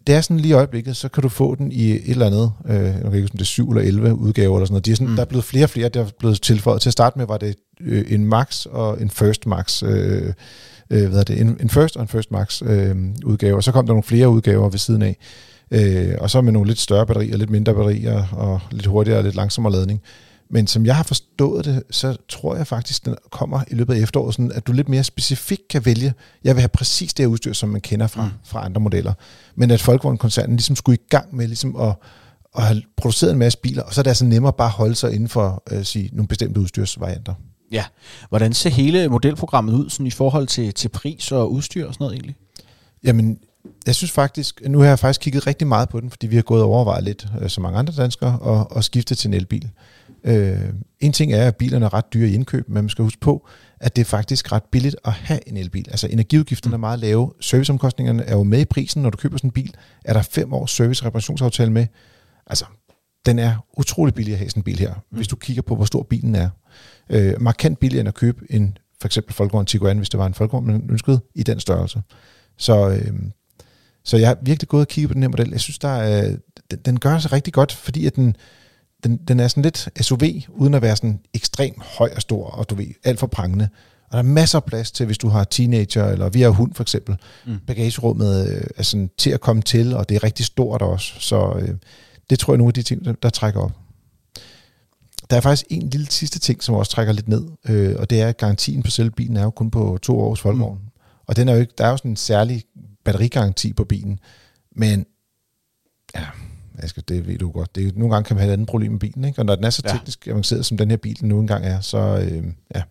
det 0.08 0.16
er 0.16 0.22
sådan 0.22 0.40
lige 0.40 0.50
i 0.50 0.54
øjeblikket, 0.54 0.98
så 0.98 1.10
kan 1.10 1.24
du 1.24 1.30
få 1.30 1.56
den 1.56 1.72
i 1.72 1.92
et 1.92 2.10
eller 2.10 2.26
andet, 2.26 2.52
øh, 2.66 2.76
jeg 2.76 3.02
kan 3.02 3.14
ikke 3.14 3.28
det 3.28 3.42
er 3.42 3.46
7 3.46 3.70
eller 3.70 3.82
11 3.82 4.16
udgaver 4.16 4.56
eller 4.58 4.66
sådan 4.66 4.74
noget. 4.74 4.86
De 4.86 4.92
er 4.92 4.96
sådan, 4.96 5.10
mm. 5.10 5.16
Der 5.16 5.22
er 5.22 5.28
blevet 5.28 5.46
flere 5.46 5.66
og 5.66 5.70
flere, 5.70 5.90
der 5.90 6.02
er 6.02 6.10
blevet 6.20 6.42
tilføjet. 6.42 6.82
Til 6.82 6.90
at 6.90 6.94
starte 6.94 7.18
med 7.20 7.28
var 7.28 7.38
det 7.38 7.56
øh, 7.82 8.06
en 8.08 8.26
Max 8.26 8.66
og 8.66 9.02
en 9.02 9.10
First 9.10 9.46
Max, 9.46 9.84
øh, 9.84 10.34
øh, 10.90 11.10
hvad 11.10 11.20
er 11.20 11.24
det, 11.24 11.42
en, 11.42 11.58
en 11.62 11.70
First 11.70 11.96
og 11.96 12.02
en 12.02 12.08
First 12.08 12.32
Max 12.32 12.62
øh, 12.66 12.96
udgave, 13.26 13.56
og 13.56 13.64
så 13.64 13.72
kom 13.72 13.86
der 13.86 13.94
nogle 13.94 14.04
flere 14.04 14.30
udgaver 14.30 14.70
ved 14.70 14.80
siden 14.80 15.02
af. 15.02 15.18
Øh, 15.72 16.16
og 16.20 16.30
så 16.30 16.42
med 16.42 16.52
nogle 16.52 16.68
lidt 16.68 16.80
større 16.80 17.06
batterier, 17.06 17.38
lidt 17.38 17.50
mindre 17.50 17.74
batterier, 17.74 18.28
og 18.32 18.60
lidt 18.72 18.86
hurtigere 18.86 19.20
og 19.20 19.24
lidt 19.24 19.36
langsommere 19.36 19.74
ladning. 19.74 20.02
Men 20.50 20.68
som 20.68 20.86
jeg 20.86 20.96
har 20.96 21.04
forstået 21.04 21.66
det, 21.66 21.84
så 21.92 22.18
tror 22.30 22.56
jeg 22.56 22.68
faktisk, 22.68 23.06
den 23.06 23.16
kommer 23.32 23.64
i 23.72 23.76
løbet 23.76 23.94
af 23.94 24.00
efteråret, 24.00 24.34
sådan 24.34 24.52
at 24.52 24.68
du 24.68 24.72
lidt 24.72 24.90
mere 24.90 25.04
specifikt 25.04 25.68
kan 25.68 25.86
vælge, 25.86 26.14
jeg 26.44 26.56
vil 26.56 26.62
have 26.62 26.70
præcis 26.70 27.14
det 27.14 27.24
her 27.24 27.28
udstyr, 27.28 27.54
som 27.54 27.70
man 27.70 27.82
kender 27.82 28.08
fra, 28.08 28.26
mm. 28.26 28.32
fra 28.44 28.66
andre 28.66 28.82
modeller. 28.82 29.14
Men 29.56 29.72
at 29.72 29.82
Folkevogn-koncernen 29.82 30.56
ligesom 30.56 30.76
skulle 30.76 30.98
i 30.98 31.08
gang 31.10 31.36
med 31.36 31.48
ligesom 31.48 31.76
at, 31.76 31.94
at 32.58 32.64
have 32.64 32.82
produceret 32.98 33.32
en 33.32 33.40
masse 33.40 33.60
biler, 33.60 33.84
og 33.84 33.94
så 33.94 34.02
er 34.02 34.04
det 34.04 34.10
altså 34.10 34.26
nemmere 34.26 34.54
bare 34.54 34.68
at 34.68 34.74
holde 34.74 34.96
sig 34.96 35.14
inden 35.14 35.30
for 35.30 35.64
øh, 35.72 35.84
sige, 35.84 36.10
nogle 36.14 36.28
bestemte 36.28 36.60
udstyrsvarianter. 36.60 37.34
Ja. 37.72 37.86
Hvordan 38.30 38.54
ser 38.54 38.70
hele 38.70 39.08
modelprogrammet 39.08 39.74
ud 39.74 39.90
sådan 39.90 40.08
i 40.08 40.12
forhold 40.12 40.48
til, 40.48 40.74
til 40.74 40.90
pris 40.90 41.32
og 41.32 41.52
udstyr 41.52 41.88
og 41.88 41.94
sådan 41.94 42.04
noget 42.04 42.14
egentlig? 42.14 42.36
Jamen, 43.04 43.38
jeg 43.86 43.96
synes 43.96 44.12
faktisk, 44.12 44.62
nu 44.68 44.80
har 44.80 44.88
jeg 44.88 45.00
faktisk 45.00 45.22
kigget 45.22 45.48
rigtig 45.48 45.68
meget 45.68 45.90
på 45.90 46.00
den, 46.00 46.10
fordi 46.10 46.28
vi 46.28 46.36
har 46.36 46.44
gået 46.44 46.64
og 46.64 46.70
overvejet 46.70 47.04
lidt, 47.04 47.28
øh, 47.42 47.50
som 47.50 47.62
mange 47.62 47.80
andre 47.80 47.94
danskere, 47.98 48.40
og, 48.40 48.72
og 48.72 48.84
skifte 48.84 49.16
til 49.16 49.28
en 49.28 49.34
elbil. 49.34 49.70
Øh, 50.24 50.60
en 51.00 51.14
ting 51.14 51.34
er, 51.34 51.48
at 51.48 51.56
bilerne 51.56 51.86
er 51.86 51.94
ret 51.94 52.14
dyre 52.14 52.30
i 52.30 52.34
indkøb, 52.34 52.70
men 52.70 52.76
man 52.76 52.90
skal 52.90 53.04
huske 53.04 53.20
på, 53.20 53.48
at 53.80 53.96
det 53.96 54.02
er 54.02 54.06
faktisk 54.06 54.52
ret 54.52 54.64
billigt 54.72 54.96
at 55.06 55.12
have 55.12 55.50
en 55.50 55.58
elbil. 55.58 55.86
Altså 55.90 56.08
energiudgifterne 56.08 56.74
er 56.74 56.78
meget 56.78 57.00
lave, 57.00 57.32
serviceomkostningerne 57.42 58.24
er 58.24 58.36
jo 58.36 58.44
med 58.44 58.60
i 58.60 58.66
prisen. 58.66 59.02
Når 59.02 59.10
du 59.10 59.18
køber 59.18 59.38
sådan 59.38 59.48
en 59.48 59.52
bil, 59.52 59.76
er 60.06 60.14
der 60.14 60.22
fem 60.22 60.54
års 60.54 60.80
service- 60.82 61.06
reparationsaftale 61.06 61.72
med. 61.72 61.88
Altså, 62.48 62.66
den 63.26 63.40
er 63.40 63.66
utrolig 63.78 64.14
billig 64.14 64.34
at 64.34 64.38
have 64.38 64.50
sådan 64.50 64.60
en 64.60 64.64
bil 64.64 64.80
her, 64.80 64.94
mm. 64.94 65.18
hvis 65.18 65.28
du 65.28 65.36
kigger 65.36 65.62
på, 65.62 65.76
hvor 65.76 65.86
stor 65.86 66.04
bilen 66.04 66.36
er. 66.36 66.50
Øh, 67.10 67.42
markant 67.42 67.80
billigere 67.80 68.00
end 68.00 68.08
at 68.08 68.14
købe 68.14 68.46
en 68.50 68.78
for 69.02 69.08
eksempel 69.08 69.34
Folkevogn 69.34 69.66
Tiguan, 69.66 69.98
hvis 69.98 70.10
det 70.10 70.18
var 70.18 70.26
en 70.26 70.34
Folkevogn, 70.34 70.68
man 70.68 70.90
ønskede, 70.90 71.20
i 71.36 71.44
den 71.44 71.60
størrelse. 71.60 72.02
Så, 72.58 72.90
øh, 72.90 73.14
så 74.06 74.18
jeg 74.18 74.28
har 74.28 74.38
virkelig 74.42 74.70
gået 74.70 74.82
og 74.82 74.88
kigget 74.88 75.10
på 75.10 75.14
den 75.14 75.24
her 75.24 75.30
model. 75.30 75.50
Jeg 75.52 75.60
synes, 75.60 75.80
der 75.80 75.88
er, 75.88 76.36
den, 76.72 76.80
den 76.86 77.00
gør 77.00 77.20
sig 77.20 77.32
rigtig 77.32 77.54
godt, 77.54 77.72
fordi 77.72 78.06
at 78.06 78.16
den, 78.16 78.36
den, 79.04 79.18
den 79.18 79.40
er 79.40 79.48
sådan 79.48 79.64
lidt 79.64 79.90
SUV, 80.02 80.22
uden 80.50 80.74
at 80.74 80.82
være 80.82 80.96
sådan 80.96 81.20
ekstremt 81.34 81.84
høj 81.84 82.12
og 82.16 82.22
stor, 82.22 82.48
og 82.48 82.70
du 82.70 82.76
ved, 82.76 82.88
alt 83.04 83.20
for 83.20 83.28
prangende. 83.28 83.70
Og 84.06 84.12
der 84.12 84.18
er 84.18 84.24
masser 84.24 84.60
af 84.60 84.64
plads 84.64 84.92
til, 84.92 85.06
hvis 85.06 85.18
du 85.18 85.28
har 85.28 85.44
teenager, 85.44 86.06
eller 86.06 86.30
vi 86.30 86.42
har 86.42 86.50
hund 86.50 86.74
for 86.74 86.84
eksempel. 86.84 87.16
Mm. 87.46 87.60
Bagagerummet 87.68 88.50
øh, 88.50 88.64
er 88.78 88.84
sådan 88.84 89.10
til 89.18 89.30
at 89.30 89.42
komme 89.42 89.62
til, 89.62 89.96
og 89.96 90.10
det 90.10 90.16
er 90.16 90.24
rigtig 90.24 90.46
stort 90.46 90.82
også. 90.82 91.14
Så 91.20 91.54
øh, 91.62 91.76
det 92.30 92.40
tror 92.40 92.54
jeg 92.54 92.56
er 92.56 92.58
nogle 92.58 92.70
af 92.70 92.74
de 92.74 92.84
ting, 92.84 93.06
der, 93.06 93.14
der 93.14 93.30
trækker 93.30 93.62
op. 93.62 93.72
Der 95.30 95.38
er 95.38 95.42
faktisk 95.42 95.66
en 95.70 95.90
lille 95.90 96.08
sidste 96.10 96.40
ting, 96.40 96.64
som 96.64 96.76
også 96.76 96.92
trækker 96.92 97.14
lidt 97.14 97.28
ned, 97.28 97.44
øh, 97.70 97.96
og 98.00 98.10
det 98.10 98.22
er, 98.22 98.28
at 98.28 98.38
garantien 98.38 98.84
på 98.84 98.92
selve 98.92 99.12
bilen 99.12 99.38
er 99.38 99.44
jo 99.44 99.50
kun 99.50 99.72
på 99.72 99.98
to 100.02 100.20
års 100.20 100.40
folkevogn. 100.40 100.80
Mm. 100.84 100.90
Og 101.28 101.36
den 101.36 101.50
er 101.50 101.54
jo 101.54 101.60
ikke, 101.60 101.74
der 101.78 101.86
er 101.86 101.90
jo 101.90 101.98
sådan 101.98 102.12
en 102.12 102.18
særlig 102.18 102.64
batterigaranti 103.06 103.74
på 103.74 103.84
bilen, 103.84 104.20
men 104.76 105.06
ja, 106.16 106.26
skal, 106.88 107.04
det 107.08 107.28
ved 107.28 107.38
du 107.38 107.52
godt. 107.52 107.76
Det 107.76 107.98
nogle 107.98 108.14
gange 108.14 108.28
kan 108.28 108.36
man 108.36 108.42
have 108.42 108.50
et 108.50 108.54
andet 108.54 108.68
problem 108.68 108.92
med 108.92 109.00
bilen, 109.00 109.26
ikke? 109.26 109.40
og 109.40 109.46
når 109.46 109.56
den 109.56 109.64
er 109.64 109.70
så 109.70 109.82
teknisk 109.82 110.28
ja. 110.28 110.32
avanceret, 110.32 110.66
som 110.66 110.78
den 110.78 110.90
her 110.90 110.98
bil 110.98 111.18
nu 111.22 111.40
engang 111.40 111.66
er, 111.66 111.82
så, 111.82 111.98
øh, 111.98 112.44
ja, 112.76 112.82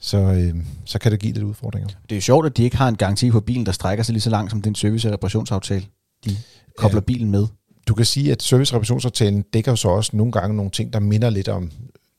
så, 0.00 0.18
øh, 0.18 0.54
så 0.84 0.98
kan 0.98 1.12
det 1.12 1.20
give 1.20 1.32
lidt 1.32 1.44
udfordringer. 1.44 1.88
Det 1.88 2.12
er 2.12 2.16
jo 2.16 2.20
sjovt, 2.20 2.46
at 2.46 2.56
de 2.56 2.62
ikke 2.62 2.76
har 2.76 2.88
en 2.88 2.96
garanti 2.96 3.30
på 3.30 3.40
bilen, 3.40 3.66
der 3.66 3.72
strækker 3.72 4.04
sig 4.04 4.12
lige 4.12 4.22
så 4.22 4.30
langt 4.30 4.50
som 4.50 4.62
den 4.62 4.74
service- 4.74 5.08
og 5.08 5.12
reparationsaftale, 5.12 5.84
de 6.24 6.36
kobler 6.76 7.00
ja. 7.00 7.04
bilen 7.04 7.30
med. 7.30 7.46
Du 7.88 7.94
kan 7.94 8.04
sige, 8.04 8.32
at 8.32 8.42
service- 8.42 8.72
og 8.72 8.74
reparationsaftalen 8.74 9.42
dækker 9.42 9.72
jo 9.72 9.76
så 9.76 9.88
også 9.88 10.16
nogle 10.16 10.32
gange 10.32 10.56
nogle 10.56 10.70
ting, 10.70 10.92
der 10.92 11.00
minder 11.00 11.30
lidt 11.30 11.48
om 11.48 11.70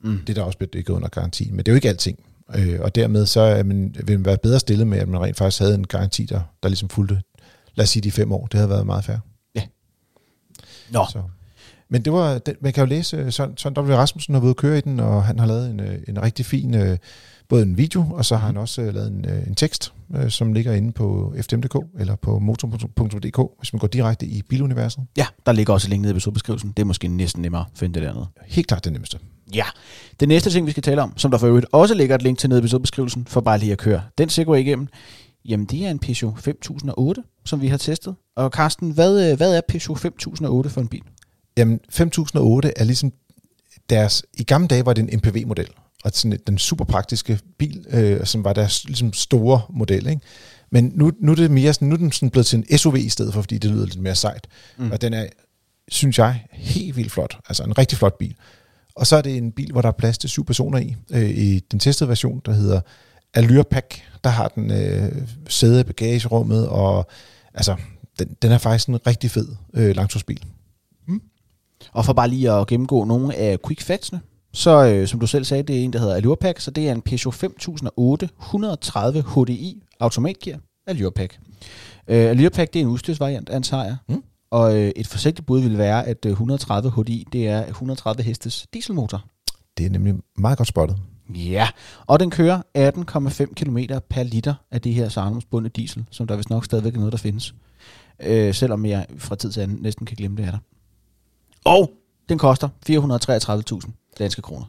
mm. 0.03 0.19
det, 0.27 0.35
der 0.35 0.41
også 0.41 0.57
bliver 0.57 0.71
dækket 0.73 0.93
under 0.93 1.07
garanti. 1.07 1.49
Men 1.51 1.57
det 1.57 1.67
er 1.67 1.71
jo 1.71 1.75
ikke 1.75 1.89
alting. 1.89 2.19
Øh, 2.55 2.79
og 2.81 2.95
dermed 2.95 3.25
så 3.25 3.41
er 3.41 3.63
man, 3.63 3.95
vil 4.03 4.17
man 4.19 4.25
være 4.25 4.37
bedre 4.37 4.59
stillet 4.59 4.87
med, 4.87 4.97
at 4.97 5.07
man 5.07 5.21
rent 5.21 5.37
faktisk 5.37 5.59
havde 5.59 5.75
en 5.75 5.87
garanti, 5.87 6.25
der, 6.25 6.41
der 6.63 6.69
ligesom 6.69 6.89
fulgte, 6.89 7.21
lad 7.75 7.83
os 7.83 7.89
sige, 7.89 8.03
de 8.03 8.11
fem 8.11 8.31
år. 8.31 8.47
Det 8.47 8.53
havde 8.53 8.69
været 8.69 8.85
meget 8.85 9.05
fair. 9.05 9.17
Ja. 9.55 9.63
Nå. 10.91 11.05
Så. 11.11 11.21
Men 11.89 12.05
det 12.05 12.13
var, 12.13 12.39
man 12.61 12.73
kan 12.73 12.83
jo 12.83 12.89
læse, 12.89 13.31
Søren, 13.31 13.57
Søren 13.57 13.77
W. 13.77 13.95
Rasmussen 13.95 14.33
har 14.33 14.41
været 14.41 14.57
køre 14.57 14.77
i 14.77 14.81
den, 14.81 14.99
og 14.99 15.23
han 15.23 15.39
har 15.39 15.45
lavet 15.45 15.69
en, 15.69 15.79
øh, 15.79 15.99
en 16.07 16.21
rigtig 16.21 16.45
fin, 16.45 16.75
øh, 16.75 16.97
både 17.49 17.63
en 17.63 17.77
video, 17.77 18.05
og 18.11 18.25
så 18.25 18.35
har 18.35 18.47
han 18.47 18.57
også 18.57 18.81
øh, 18.81 18.93
lavet 18.93 19.07
en, 19.07 19.25
en 19.47 19.55
tekst, 19.55 19.93
som 20.29 20.53
ligger 20.53 20.73
inde 20.73 20.91
på 20.91 21.33
fdm.dk, 21.41 21.75
eller 21.99 22.15
på 22.15 22.39
motor.dk, 22.39 23.39
hvis 23.59 23.73
man 23.73 23.79
går 23.79 23.87
direkte 23.87 24.25
i 24.25 24.41
biluniverset. 24.41 25.03
Ja, 25.17 25.25
der 25.45 25.51
ligger 25.51 25.73
også 25.73 25.85
et 25.85 25.89
link 25.89 26.01
nede 26.01 26.11
i 26.11 26.15
episodebeskrivelsen. 26.15 26.73
Det 26.77 26.83
er 26.83 26.85
måske 26.85 27.07
næsten 27.07 27.41
nemmere 27.41 27.61
at 27.61 27.79
finde 27.79 27.93
det 27.93 28.07
dernede. 28.07 28.27
Helt 28.45 28.67
klart 28.67 28.83
det 28.83 28.93
nemmeste. 28.93 29.19
Ja, 29.55 29.65
det 30.19 30.27
næste 30.27 30.49
ting, 30.49 30.65
vi 30.65 30.71
skal 30.71 30.83
tale 30.83 31.01
om, 31.01 31.13
som 31.17 31.31
der 31.31 31.37
for 31.37 31.47
øvrigt 31.47 31.65
også 31.71 31.93
ligger 31.93 32.15
et 32.15 32.21
link 32.21 32.37
til 32.37 32.49
nede 32.49 32.59
i 32.59 32.61
episodebeskrivelsen, 32.61 33.25
for 33.25 33.41
bare 33.41 33.59
lige 33.59 33.71
at 33.71 33.77
køre 33.77 34.01
den 34.17 34.29
Segway 34.29 34.59
igennem, 34.59 34.87
jamen 35.45 35.65
det 35.65 35.85
er 35.85 35.91
en 35.91 35.99
Peugeot 35.99 36.41
5008, 36.41 37.23
som 37.45 37.61
vi 37.61 37.67
har 37.67 37.77
testet. 37.77 38.15
Og 38.35 38.49
Carsten, 38.49 38.91
hvad, 38.91 39.35
hvad 39.35 39.57
er 39.57 39.61
Peugeot 39.67 39.99
5008 39.99 40.69
for 40.69 40.81
en 40.81 40.87
bil? 40.87 41.03
Jamen, 41.57 41.79
5008 41.89 42.73
er 42.75 42.83
ligesom 42.83 43.11
deres... 43.89 44.23
I 44.33 44.43
gamle 44.43 44.67
dage 44.67 44.85
var 44.85 44.93
det 44.93 45.01
en 45.01 45.17
MPV-model, 45.17 45.67
og 46.03 46.11
sådan 46.13 46.39
den 46.47 46.57
super 46.57 46.85
praktiske 46.85 47.39
bil, 47.57 47.85
øh, 47.89 48.25
som 48.25 48.43
var 48.43 48.53
deres 48.53 48.85
ligesom 48.85 49.13
store 49.13 49.61
model, 49.69 50.07
ikke? 50.07 50.21
Men 50.71 50.91
nu, 50.95 51.11
nu 51.19 51.31
er 51.31 51.35
det 51.35 51.51
mere 51.51 51.73
sådan, 51.73 51.87
nu 51.87 51.93
er 51.93 51.97
den 51.97 52.11
sådan 52.11 52.29
blevet 52.29 52.45
til 52.45 52.65
en 52.69 52.77
SUV 52.77 52.95
i 52.95 53.09
stedet 53.09 53.33
for, 53.33 53.41
fordi 53.41 53.57
det 53.57 53.71
lyder 53.71 53.85
lidt 53.85 53.99
mere 53.99 54.15
sejt. 54.15 54.47
Mm. 54.77 54.91
Og 54.91 55.01
den 55.01 55.13
er, 55.13 55.25
synes 55.87 56.19
jeg, 56.19 56.45
helt 56.51 56.95
vildt 56.95 57.11
flot. 57.11 57.37
Altså 57.49 57.63
en 57.63 57.77
rigtig 57.77 57.97
flot 57.97 58.17
bil. 58.17 58.35
Og 58.95 59.07
så 59.07 59.15
er 59.15 59.21
det 59.21 59.37
en 59.37 59.51
bil, 59.51 59.71
hvor 59.71 59.81
der 59.81 59.87
er 59.87 59.93
plads 59.93 60.17
til 60.17 60.29
syv 60.29 60.45
personer 60.45 60.79
i. 60.79 60.95
Øh, 61.11 61.29
I 61.29 61.59
den 61.59 61.79
testede 61.79 62.09
version, 62.09 62.41
der 62.45 62.53
hedder 62.53 62.81
Allure 63.33 63.63
Pack, 63.63 64.01
der 64.23 64.29
har 64.29 64.47
den 64.47 64.71
øh, 64.71 65.11
sæde 65.49 65.81
i 65.81 65.83
bagagerummet, 65.83 66.67
og 66.67 67.07
altså, 67.53 67.75
den, 68.19 68.35
den 68.41 68.51
er 68.51 68.57
faktisk 68.57 68.87
en 68.87 69.07
rigtig 69.07 69.31
fed 69.31 69.47
øh, 69.73 69.95
langtursbil. 69.95 70.43
Mm. 71.07 71.21
Og 71.91 72.05
for 72.05 72.13
bare 72.13 72.27
lige 72.27 72.51
at 72.51 72.67
gennemgå 72.67 73.03
nogle 73.03 73.35
af 73.35 73.57
quick 73.67 73.81
factsene, 73.81 74.21
så 74.53 74.85
øh, 74.85 75.07
som 75.07 75.19
du 75.19 75.27
selv 75.27 75.45
sagde, 75.45 75.63
det 75.63 75.79
er 75.79 75.83
en, 75.83 75.93
der 75.93 75.99
hedder 75.99 76.15
Allure 76.15 76.37
Pack, 76.37 76.59
så 76.59 76.71
det 76.71 76.87
er 76.87 76.91
en 76.91 77.01
Peugeot 77.01 77.33
5008 77.33 78.29
130 78.39 79.21
HDI 79.21 79.83
automatgear 79.99 80.59
Allure 80.87 81.11
Pack. 81.11 81.39
Øh, 82.07 82.29
Allure 82.29 82.49
Pack, 82.49 82.73
det 82.73 82.79
er 82.79 82.83
en 82.83 82.89
udstyrsvariant, 82.89 83.49
antager 83.49 83.83
jeg. 83.83 83.97
Mm. 84.09 84.23
Og 84.51 84.77
øh, 84.77 84.91
et 84.95 85.07
forsigtigt 85.07 85.45
bud 85.45 85.59
vil 85.59 85.77
være, 85.77 86.07
at 86.07 86.25
130 86.25 86.87
øh, 86.87 86.93
HDI, 86.93 87.27
det 87.33 87.47
er 87.47 87.67
130 87.67 88.23
hestes 88.23 88.67
dieselmotor. 88.73 89.25
Det 89.77 89.85
er 89.85 89.89
nemlig 89.89 90.15
meget 90.37 90.57
godt 90.57 90.67
spottet. 90.67 90.97
Ja, 91.35 91.67
og 92.07 92.19
den 92.19 92.29
kører 92.29 92.61
18,5 92.77 93.53
km 93.53 93.77
per 94.09 94.23
liter 94.23 94.53
af 94.71 94.81
det 94.81 94.93
her 94.93 95.09
sarnumsbundne 95.09 95.69
diesel, 95.69 96.05
som 96.11 96.27
der 96.27 96.35
vist 96.35 96.49
nok 96.49 96.65
stadigvæk 96.65 96.93
er 96.93 96.97
noget, 96.97 97.11
der 97.11 97.17
findes. 97.17 97.53
Øh, 98.19 98.53
selvom 98.53 98.85
jeg 98.85 99.05
fra 99.17 99.35
tid 99.35 99.51
til 99.51 99.61
anden 99.61 99.77
næsten 99.81 100.05
kan 100.05 100.15
glemme 100.17 100.37
det 100.37 100.43
af 100.43 100.51
der. 100.51 100.59
Og 101.65 101.91
den 102.29 102.37
koster 102.37 102.69
433.000 102.89 103.91
danske 104.19 104.41
kroner. 104.41 104.65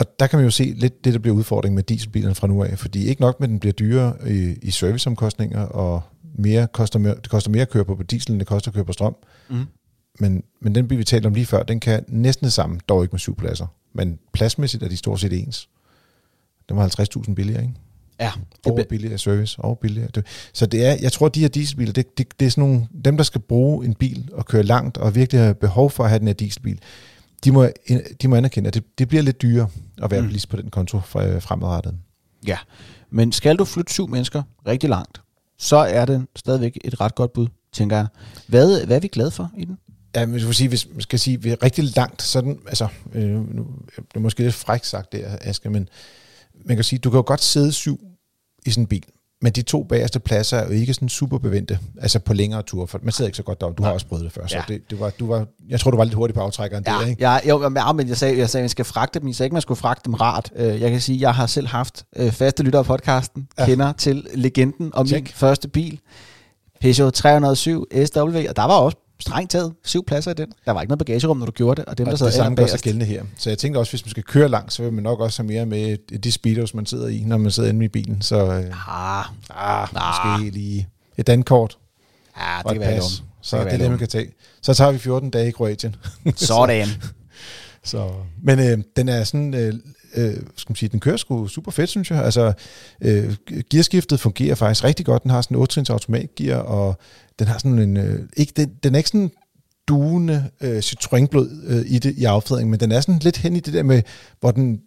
Og 0.00 0.06
der 0.20 0.26
kan 0.26 0.36
man 0.38 0.44
jo 0.44 0.50
se 0.50 0.64
lidt 0.76 1.04
det, 1.04 1.12
der 1.12 1.18
bliver 1.18 1.36
udfordring 1.36 1.74
med 1.74 1.82
dieselbilerne 1.82 2.34
fra 2.34 2.46
nu 2.46 2.64
af, 2.64 2.78
fordi 2.78 3.06
ikke 3.06 3.20
nok 3.20 3.40
med, 3.40 3.48
at 3.48 3.50
den 3.50 3.60
bliver 3.60 3.72
dyrere 3.72 4.16
i, 4.30 4.54
i 4.62 4.70
serviceomkostninger, 4.70 5.60
og 5.60 6.02
mere 6.38 6.66
koster 6.72 6.98
mere, 6.98 7.14
det 7.14 7.30
koster 7.30 7.50
mere 7.50 7.62
at 7.62 7.70
køre 7.70 7.84
på, 7.84 7.94
på 7.96 8.02
diesel, 8.02 8.32
end 8.32 8.38
det 8.40 8.48
koster 8.48 8.68
at 8.70 8.74
køre 8.74 8.84
på 8.84 8.92
strøm. 8.92 9.16
Mm. 9.50 9.64
Men, 10.20 10.42
men 10.60 10.74
den 10.74 10.88
bil, 10.88 10.98
vi 10.98 11.04
talte 11.04 11.26
om 11.26 11.34
lige 11.34 11.46
før, 11.46 11.62
den 11.62 11.80
kan 11.80 12.04
næsten 12.08 12.44
det 12.44 12.52
samme, 12.52 12.80
dog 12.88 13.02
ikke 13.04 13.12
med 13.12 13.18
syv 13.18 13.36
pladser. 13.36 13.66
Men 13.94 14.18
pladsmæssigt 14.32 14.82
er 14.82 14.88
de 14.88 14.96
stort 14.96 15.20
set 15.20 15.32
ens. 15.32 15.68
Den 16.68 16.76
var 16.76 17.00
50.000 17.28 17.34
billigere, 17.34 17.62
ikke? 17.62 17.74
Ja, 18.20 18.30
over 18.66 18.76
bliver- 18.76 18.88
billigere 18.88 19.18
service, 19.18 19.60
over 19.64 19.74
billigere. 19.74 20.08
Det- 20.14 20.26
Så 20.52 20.66
det 20.66 20.86
er, 20.86 20.96
jeg 21.02 21.12
tror, 21.12 21.28
de 21.28 21.40
her 21.40 21.48
dieselbiler, 21.48 21.92
det, 21.92 22.18
det, 22.18 22.26
det 22.40 22.46
er 22.46 22.50
sådan 22.50 22.68
nogle, 22.68 22.88
dem, 23.04 23.16
der 23.16 23.24
skal 23.24 23.40
bruge 23.40 23.86
en 23.86 23.94
bil 23.94 24.28
og 24.32 24.46
køre 24.46 24.62
langt, 24.62 24.96
og 24.98 25.14
virkelig 25.14 25.40
har 25.42 25.52
behov 25.52 25.90
for 25.90 26.04
at 26.04 26.10
have 26.10 26.18
den 26.18 26.26
her 26.26 26.34
dieselbil, 26.34 26.78
de 27.44 27.52
må, 27.52 27.68
de 28.22 28.28
må 28.28 28.36
anerkende, 28.36 28.68
at 28.68 28.74
det, 28.74 28.98
det 28.98 29.08
bliver 29.08 29.22
lidt 29.22 29.42
dyrere 29.42 29.68
at 30.02 30.10
være 30.10 30.20
Mm. 30.20 30.26
bilist 30.26 30.48
på 30.48 30.56
den 30.56 30.70
konto 30.70 31.00
fra- 31.00 31.38
fremadrettet. 31.38 31.94
Ja, 32.46 32.58
men 33.10 33.32
skal 33.32 33.56
du 33.56 33.64
flytte 33.64 33.92
syv 33.92 34.08
mennesker 34.08 34.42
rigtig 34.66 34.90
langt, 34.90 35.20
så 35.58 35.76
er 35.76 36.04
det 36.04 36.26
stadigvæk 36.36 36.78
et 36.84 37.00
ret 37.00 37.14
godt 37.14 37.32
bud, 37.32 37.46
tænker 37.72 37.96
jeg. 37.96 38.06
Hvad, 38.46 38.86
hvad 38.86 38.96
er 38.96 39.00
vi 39.00 39.08
glade 39.08 39.30
for 39.30 39.50
i 39.56 39.64
den? 39.64 39.78
Ja, 40.14 40.26
men 40.26 40.40
jeg 40.40 40.54
sige, 40.54 40.68
hvis 40.68 40.88
man 40.92 41.00
skal 41.00 41.18
sige, 41.18 41.42
vi 41.42 41.50
er 41.50 41.62
rigtig 41.62 41.84
langt, 41.96 42.22
sådan, 42.22 42.58
altså, 42.66 42.88
øh, 43.12 43.54
nu, 43.54 43.66
det 43.96 44.02
er 44.14 44.20
måske 44.20 44.42
lidt 44.42 44.54
frækt 44.54 44.86
sagt 44.86 45.12
der, 45.12 45.36
Aske, 45.40 45.70
men 45.70 45.88
man 46.64 46.76
kan 46.76 46.84
sige, 46.84 46.98
du 46.98 47.10
kan 47.10 47.16
jo 47.18 47.24
godt 47.26 47.42
sidde 47.42 47.72
syv 47.72 48.00
i 48.66 48.70
sådan 48.70 48.82
en 48.82 48.86
bil, 48.86 49.04
men 49.42 49.52
de 49.52 49.62
to 49.62 49.82
bagerste 49.82 50.20
pladser 50.20 50.56
er 50.56 50.64
jo 50.66 50.70
ikke 50.70 50.94
sådan 50.94 51.08
super 51.08 51.38
bevendte, 51.38 51.78
altså 52.00 52.18
på 52.18 52.32
længere 52.32 52.62
ture, 52.62 52.86
for 52.86 53.00
man 53.02 53.12
sidder 53.12 53.28
ikke 53.28 53.36
så 53.36 53.42
godt 53.42 53.60
deroppe. 53.60 53.76
Du 53.78 53.82
har 53.82 53.92
også 53.92 54.06
prøvet 54.06 54.24
det 54.24 54.32
før, 54.32 54.46
så 54.46 54.56
Ja. 54.56 54.62
det, 54.68 54.90
det 54.90 55.00
var, 55.00 55.10
du 55.10 55.26
var, 55.26 55.46
jeg 55.68 55.80
tror, 55.80 55.90
du 55.90 55.96
var 55.96 56.04
lidt 56.04 56.14
hurtig 56.14 56.34
på 56.34 56.40
aftrækkeren 56.40 56.84
der, 56.84 57.06
ikke? 57.06 57.22
ja, 57.22 57.38
jo, 57.48 57.68
men- 57.68 57.76
ja, 57.86 57.92
men 57.92 58.08
jeg 58.08 58.16
sagde, 58.16 58.38
jeg 58.38 58.50
sagde, 58.50 58.62
at 58.62 58.64
vi 58.64 58.68
skal 58.68 58.84
fragte 58.84 59.18
dem. 59.20 59.28
Jeg 59.28 59.34
sagde 59.36 59.46
ikke, 59.46 59.54
man 59.54 59.62
skulle 59.62 59.78
fragte 59.78 60.02
dem 60.04 60.14
rart. 60.14 60.50
Øh, 60.56 60.80
Jeg 60.80 60.90
kan 60.90 61.00
sige, 61.00 61.16
at 61.16 61.20
jeg 61.20 61.34
har 61.34 61.46
selv 61.46 61.66
haft 61.66 62.04
øh, 62.16 62.32
faste 62.32 62.62
lyttere 62.62 62.80
af 62.80 62.86
podcasten, 62.86 63.48
ja. 63.58 63.62
Ja. 63.62 63.68
kender 63.68 63.92
til 63.92 64.26
legenden 64.34 64.90
om 64.94 65.04
min 65.04 65.08
Check. 65.08 65.32
første 65.34 65.68
bil. 65.68 65.98
Peugeot 66.80 67.12
307 67.12 67.86
SW, 68.06 68.20
og 68.48 68.56
der 68.56 68.62
var 68.66 68.76
også 68.76 68.96
strengt 69.20 69.50
taget 69.50 69.74
syv 69.84 70.04
pladser 70.06 70.30
i 70.30 70.34
den. 70.34 70.52
Der 70.64 70.72
var 70.72 70.80
ikke 70.80 70.90
noget 70.90 70.98
bagagerum, 70.98 71.36
når 71.36 71.46
du 71.46 71.52
gjorde 71.52 71.80
det, 71.80 71.88
og 71.88 71.98
dem, 71.98 72.04
der 72.04 72.12
Og 72.12 72.18
sad 72.18 72.26
det 72.26 72.34
samme 72.34 72.56
gør 72.56 72.66
sig 72.66 72.80
gældende 72.80 73.06
her. 73.06 73.24
Så 73.38 73.50
jeg 73.50 73.58
tænker 73.58 73.80
også, 73.80 73.92
hvis 73.92 74.04
man 74.04 74.10
skal 74.10 74.22
køre 74.22 74.48
langt, 74.48 74.72
så 74.72 74.82
vil 74.82 74.92
man 74.92 75.02
nok 75.02 75.20
også 75.20 75.42
have 75.42 75.48
mere 75.48 75.66
med 75.66 76.18
de 76.18 76.32
speedos, 76.32 76.74
man 76.74 76.86
sidder 76.86 77.08
i, 77.08 77.22
når 77.26 77.36
man 77.38 77.50
sidder 77.50 77.68
inde 77.68 77.84
i 77.84 77.88
bilen. 77.88 78.22
Så 78.22 78.36
øh, 78.36 78.48
Ah, 78.50 79.24
ah, 79.50 79.88
Ah. 79.94 80.38
måske 80.38 80.50
lige 80.58 80.88
et 81.16 81.26
dankort 81.26 81.78
ja, 82.38 82.58
og 82.58 82.64
det 82.64 82.76
et 82.76 82.80
kan 82.82 82.90
være 82.90 83.00
dumt. 83.00 83.22
Så 83.42 83.56
Det 83.58 83.64
det 83.66 83.72
er 83.72 83.78
det, 83.78 83.90
man 83.90 83.98
kan 83.98 84.08
tage. 84.08 84.32
Så 84.62 84.74
tager 84.74 84.92
vi 84.92 84.98
14 84.98 85.30
dage 85.30 85.48
i 85.48 85.50
Kroatien. 85.50 85.96
Sådan. 86.36 86.88
Så, 87.84 88.10
men 88.42 88.58
øh, 88.58 88.78
den 88.96 89.08
er 89.08 89.24
sådan, 89.24 89.54
øh, 89.54 89.74
øh, 90.14 90.34
skal 90.56 90.70
man 90.70 90.76
sige, 90.76 90.88
den 90.88 91.00
kører 91.00 91.16
sgu 91.16 91.48
super 91.48 91.70
fedt, 91.70 91.90
synes 91.90 92.10
jeg. 92.10 92.24
Altså, 92.24 92.52
øh, 93.00 93.36
gearskiftet 93.70 94.20
fungerer 94.20 94.54
faktisk 94.54 94.84
rigtig 94.84 95.06
godt. 95.06 95.22
Den 95.22 95.30
har 95.30 95.42
sådan 95.42 95.56
en 95.56 95.62
8-trins 95.62 95.90
automatgear, 95.90 96.58
og 96.58 96.98
den 97.38 97.46
har 97.46 97.58
sådan 97.58 97.78
en, 97.78 97.96
øh, 97.96 98.28
ikke, 98.36 98.52
den, 98.56 98.74
den 98.82 98.94
er 98.94 98.98
ikke 98.98 99.08
sådan 99.08 99.30
duende 99.88 100.50
øh, 100.60 100.78
Citroën-blod 100.78 101.62
øh, 101.66 101.84
i 101.86 101.98
det 101.98 102.14
i 102.16 102.24
affjedringen, 102.24 102.70
men 102.70 102.80
den 102.80 102.92
er 102.92 103.00
sådan 103.00 103.18
lidt 103.18 103.36
hen 103.36 103.56
i 103.56 103.60
det 103.60 103.74
der 103.74 103.82
med, 103.82 104.02
hvor 104.40 104.50
den 104.50 104.80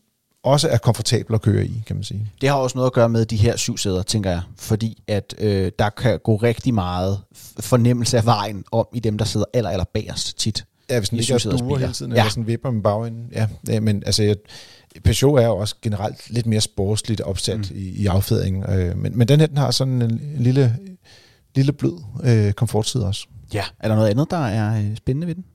også 0.43 0.67
er 0.69 0.77
komfortabel 0.77 1.35
at 1.35 1.41
køre 1.41 1.65
i, 1.65 1.83
kan 1.87 1.95
man 1.95 2.03
sige. 2.03 2.27
Det 2.41 2.49
har 2.49 2.55
også 2.55 2.77
noget 2.77 2.89
at 2.89 2.93
gøre 2.93 3.09
med 3.09 3.25
de 3.25 3.35
her 3.35 3.55
syv 3.55 3.77
sæder, 3.77 4.03
tænker 4.03 4.29
jeg. 4.29 4.41
Fordi 4.57 5.03
at 5.07 5.35
øh, 5.37 5.71
der 5.79 5.89
kan 5.89 6.19
gå 6.23 6.35
rigtig 6.35 6.73
meget 6.73 7.19
fornemmelse 7.59 8.17
af 8.17 8.25
vejen 8.25 8.63
om 8.71 8.87
i 8.93 8.99
dem, 8.99 9.17
der 9.17 9.25
sidder 9.25 9.45
aller, 9.53 9.69
aller 9.69 9.85
bagerst 9.93 10.39
tit. 10.39 10.65
Ja, 10.89 10.99
hvis 10.99 11.09
den 11.09 11.17
ligger 11.17 11.51
og 11.53 11.59
duer 11.59 11.77
hele 11.77 11.93
tiden, 11.93 12.11
ja. 12.11 12.17
eller 12.17 12.29
sådan 12.29 12.47
vipper 12.47 12.71
med 12.71 12.81
bagenden. 12.83 13.29
Ja, 13.31 13.47
ja, 13.67 13.79
men 13.79 14.03
altså, 14.05 14.23
jeg, 14.23 14.35
Peugeot 15.03 15.39
er 15.39 15.45
jo 15.47 15.57
også 15.57 15.75
generelt 15.81 16.29
lidt 16.29 16.45
mere 16.45 16.61
sportsligt 16.61 17.21
opsat 17.21 17.57
Mm. 17.57 17.77
i, 17.77 17.89
i 17.89 18.05
affjedringen, 18.05 18.63
øh, 18.73 18.97
men, 18.97 19.17
men 19.17 19.27
den 19.27 19.39
her, 19.39 19.47
den 19.47 19.57
har 19.57 19.71
sådan 19.71 20.01
en, 20.01 20.21
lille, 20.37 20.77
lille 21.55 21.73
blød 21.73 22.03
øh, 22.23 22.53
komfortside 22.53 23.07
også. 23.07 23.27
Ja. 23.53 23.63
Er 23.79 23.87
der 23.87 23.95
noget 23.95 24.09
andet, 24.09 24.31
der 24.31 24.37
er 24.47 24.79
øh, 24.79 24.97
spændende 24.97 25.27
ved 25.27 25.35
den? 25.35 25.45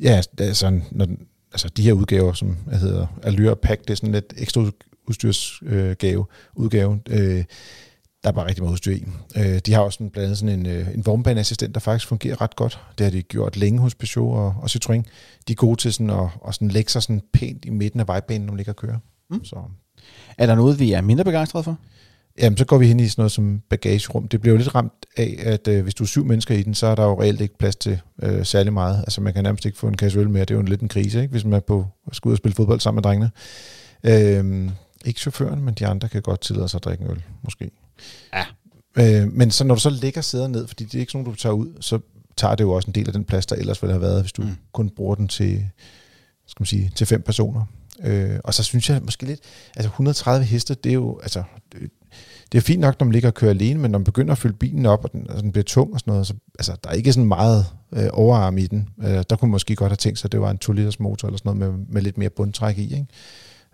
Ja, 0.00 0.22
det 0.38 0.48
er 0.48 0.52
sådan, 0.52 0.84
når 0.90 1.04
den, 1.04 1.18
altså 1.52 1.68
de 1.68 1.82
her 1.82 1.92
udgaver, 1.92 2.32
som 2.32 2.56
jeg 2.70 2.78
hedder 2.78 3.06
Allure 3.22 3.56
Pack, 3.56 3.80
det 3.80 3.90
er 3.90 3.94
sådan 3.94 4.12
lidt 4.12 4.34
ekstra 4.36 4.70
udstyrsgave, 5.08 5.90
øh, 5.90 5.96
gave, 5.98 6.26
udgave. 6.54 7.00
Øh, 7.10 7.44
der 8.24 8.30
er 8.30 8.34
bare 8.34 8.46
rigtig 8.46 8.62
meget 8.62 8.72
udstyr 8.72 8.92
i. 8.92 9.04
Øh, 9.36 9.58
de 9.58 9.72
har 9.72 9.80
også 9.80 9.96
sådan, 9.96 10.10
blandt 10.10 10.24
andet 10.24 10.38
sådan 10.38 10.58
en, 10.58 10.66
øh, 10.66 10.94
en 10.94 11.06
vognbaneassistent, 11.06 11.74
der 11.74 11.80
faktisk 11.80 12.08
fungerer 12.08 12.40
ret 12.40 12.56
godt. 12.56 12.80
Det 12.98 13.04
har 13.04 13.10
de 13.10 13.22
gjort 13.22 13.56
længe 13.56 13.80
hos 13.80 13.94
Peugeot 13.94 14.38
og, 14.38 14.54
og 14.62 14.68
Citroën. 14.70 15.02
De 15.48 15.52
er 15.52 15.54
gode 15.54 15.76
til 15.76 15.92
sådan 15.92 16.10
at, 16.10 16.28
at 16.48 16.54
sådan 16.54 16.68
lægge 16.68 16.90
sig 16.90 17.02
sådan 17.02 17.22
pænt 17.32 17.64
i 17.64 17.70
midten 17.70 18.00
af 18.00 18.08
vejbanen, 18.08 18.46
når 18.46 18.52
man 18.52 18.56
ligger 18.56 18.72
og 18.72 18.76
kører. 18.76 18.98
Mm. 19.30 19.44
Så, 19.44 19.56
Er 20.38 20.46
der 20.46 20.54
noget, 20.54 20.80
vi 20.80 20.92
er 20.92 21.00
mindre 21.00 21.24
begejstrede 21.24 21.64
for? 21.64 21.78
jamen, 22.38 22.56
så 22.56 22.64
går 22.64 22.78
vi 22.78 22.86
hen 22.86 23.00
i 23.00 23.08
sådan 23.08 23.20
noget 23.20 23.32
som 23.32 23.62
bagagerum. 23.70 24.28
Det 24.28 24.40
bliver 24.40 24.52
jo 24.54 24.58
lidt 24.58 24.74
ramt 24.74 25.06
af, 25.16 25.36
at 25.38 25.68
øh, 25.68 25.82
hvis 25.82 25.94
du 25.94 26.04
er 26.04 26.08
syv 26.08 26.24
mennesker 26.24 26.54
i 26.54 26.62
den, 26.62 26.74
så 26.74 26.86
er 26.86 26.94
der 26.94 27.04
jo 27.04 27.20
reelt 27.20 27.40
ikke 27.40 27.58
plads 27.58 27.76
til 27.76 28.00
øh, 28.22 28.44
særlig 28.44 28.72
meget. 28.72 28.98
Altså 28.98 29.20
man 29.20 29.34
kan 29.34 29.44
nærmest 29.44 29.64
ikke 29.64 29.78
få 29.78 29.88
en 29.88 29.96
kasse 29.96 30.18
øl 30.18 30.30
mere. 30.30 30.40
Det 30.40 30.50
er 30.50 30.54
jo 30.54 30.60
en 30.60 30.68
lidt 30.68 30.80
en 30.80 30.88
krise, 30.88 31.20
ikke? 31.22 31.30
hvis 31.30 31.44
man 31.44 31.52
er 31.52 31.60
på, 31.60 31.86
skal 32.12 32.28
ud 32.28 32.32
og 32.32 32.38
spille 32.38 32.54
fodbold 32.54 32.80
sammen 32.80 32.96
med 32.96 33.02
drengene. 33.02 33.30
Øh, 34.04 34.70
ikke 35.04 35.20
chaufføren, 35.20 35.64
men 35.64 35.74
de 35.74 35.86
andre 35.86 36.08
kan 36.08 36.22
godt 36.22 36.40
tillade 36.40 36.68
sig 36.68 36.78
at 36.78 36.84
drikke 36.84 37.04
en 37.04 37.10
øl, 37.10 37.22
måske. 37.42 37.70
Ja. 38.34 38.44
Øh, 39.22 39.32
men 39.32 39.50
så 39.50 39.64
når 39.64 39.74
du 39.74 39.80
så 39.80 39.90
lægger 39.90 40.20
sæder 40.20 40.48
ned, 40.48 40.66
fordi 40.66 40.84
det 40.84 40.94
er 40.94 41.00
ikke 41.00 41.12
sådan, 41.12 41.24
du 41.24 41.34
tager 41.34 41.52
ud, 41.52 41.68
så 41.80 41.98
tager 42.36 42.54
det 42.54 42.64
jo 42.64 42.70
også 42.72 42.86
en 42.88 42.94
del 42.94 43.06
af 43.06 43.12
den 43.12 43.24
plads, 43.24 43.46
der 43.46 43.56
ellers 43.56 43.82
ville 43.82 43.92
have 43.92 44.00
været, 44.02 44.20
hvis 44.20 44.32
du 44.32 44.42
Mm. 44.42 44.48
kun 44.72 44.90
bruger 44.90 45.14
den 45.14 45.28
til, 45.28 45.64
skal 46.46 46.60
man 46.62 46.66
sige, 46.66 46.92
til 46.94 47.06
fem 47.06 47.22
personer. 47.22 47.64
Øh, 48.02 48.38
og 48.44 48.54
så 48.54 48.62
synes 48.62 48.90
jeg 48.90 49.00
måske 49.02 49.26
lidt, 49.26 49.40
altså 49.76 49.88
130 49.88 50.44
heste, 50.46 50.74
det 50.74 50.90
er 50.90 50.94
jo, 50.94 51.18
altså, 51.22 51.42
det, 51.72 51.90
det 52.52 52.58
er 52.58 52.62
fint 52.62 52.80
nok, 52.80 53.00
når 53.00 53.04
man 53.04 53.12
ligger 53.12 53.28
og 53.28 53.34
kører 53.34 53.50
alene, 53.50 53.80
men 53.80 53.90
når 53.90 53.98
man 53.98 54.04
begynder 54.04 54.32
at 54.32 54.38
fylde 54.38 54.54
bilen 54.56 54.86
op, 54.86 55.04
og 55.04 55.12
den, 55.12 55.30
og 55.30 55.42
den 55.42 55.52
bliver 55.52 55.64
tung 55.64 55.92
og 55.94 56.00
sådan 56.00 56.10
noget, 56.12 56.26
så 56.26 56.34
altså, 56.58 56.76
der 56.84 56.90
er 56.90 56.94
ikke 56.94 57.12
sådan 57.12 57.28
meget 57.28 57.66
øh, 57.92 58.08
overarm 58.12 58.58
i 58.58 58.66
den. 58.66 58.88
Øh, 59.02 59.08
der 59.30 59.36
kunne 59.36 59.46
man 59.48 59.50
måske 59.50 59.76
godt 59.76 59.90
have 59.90 59.96
tænkt 59.96 60.18
sig, 60.18 60.28
at 60.28 60.32
det 60.32 60.40
var 60.40 60.50
en 60.50 60.58
2 60.58 60.72
liters 60.72 61.00
motor 61.00 61.28
eller 61.28 61.38
sådan 61.38 61.56
noget 61.58 61.78
med, 61.78 61.86
med 61.88 62.02
lidt 62.02 62.18
mere 62.18 62.30
bundtræk 62.30 62.78
i. 62.78 62.82
Ikke? 62.94 63.06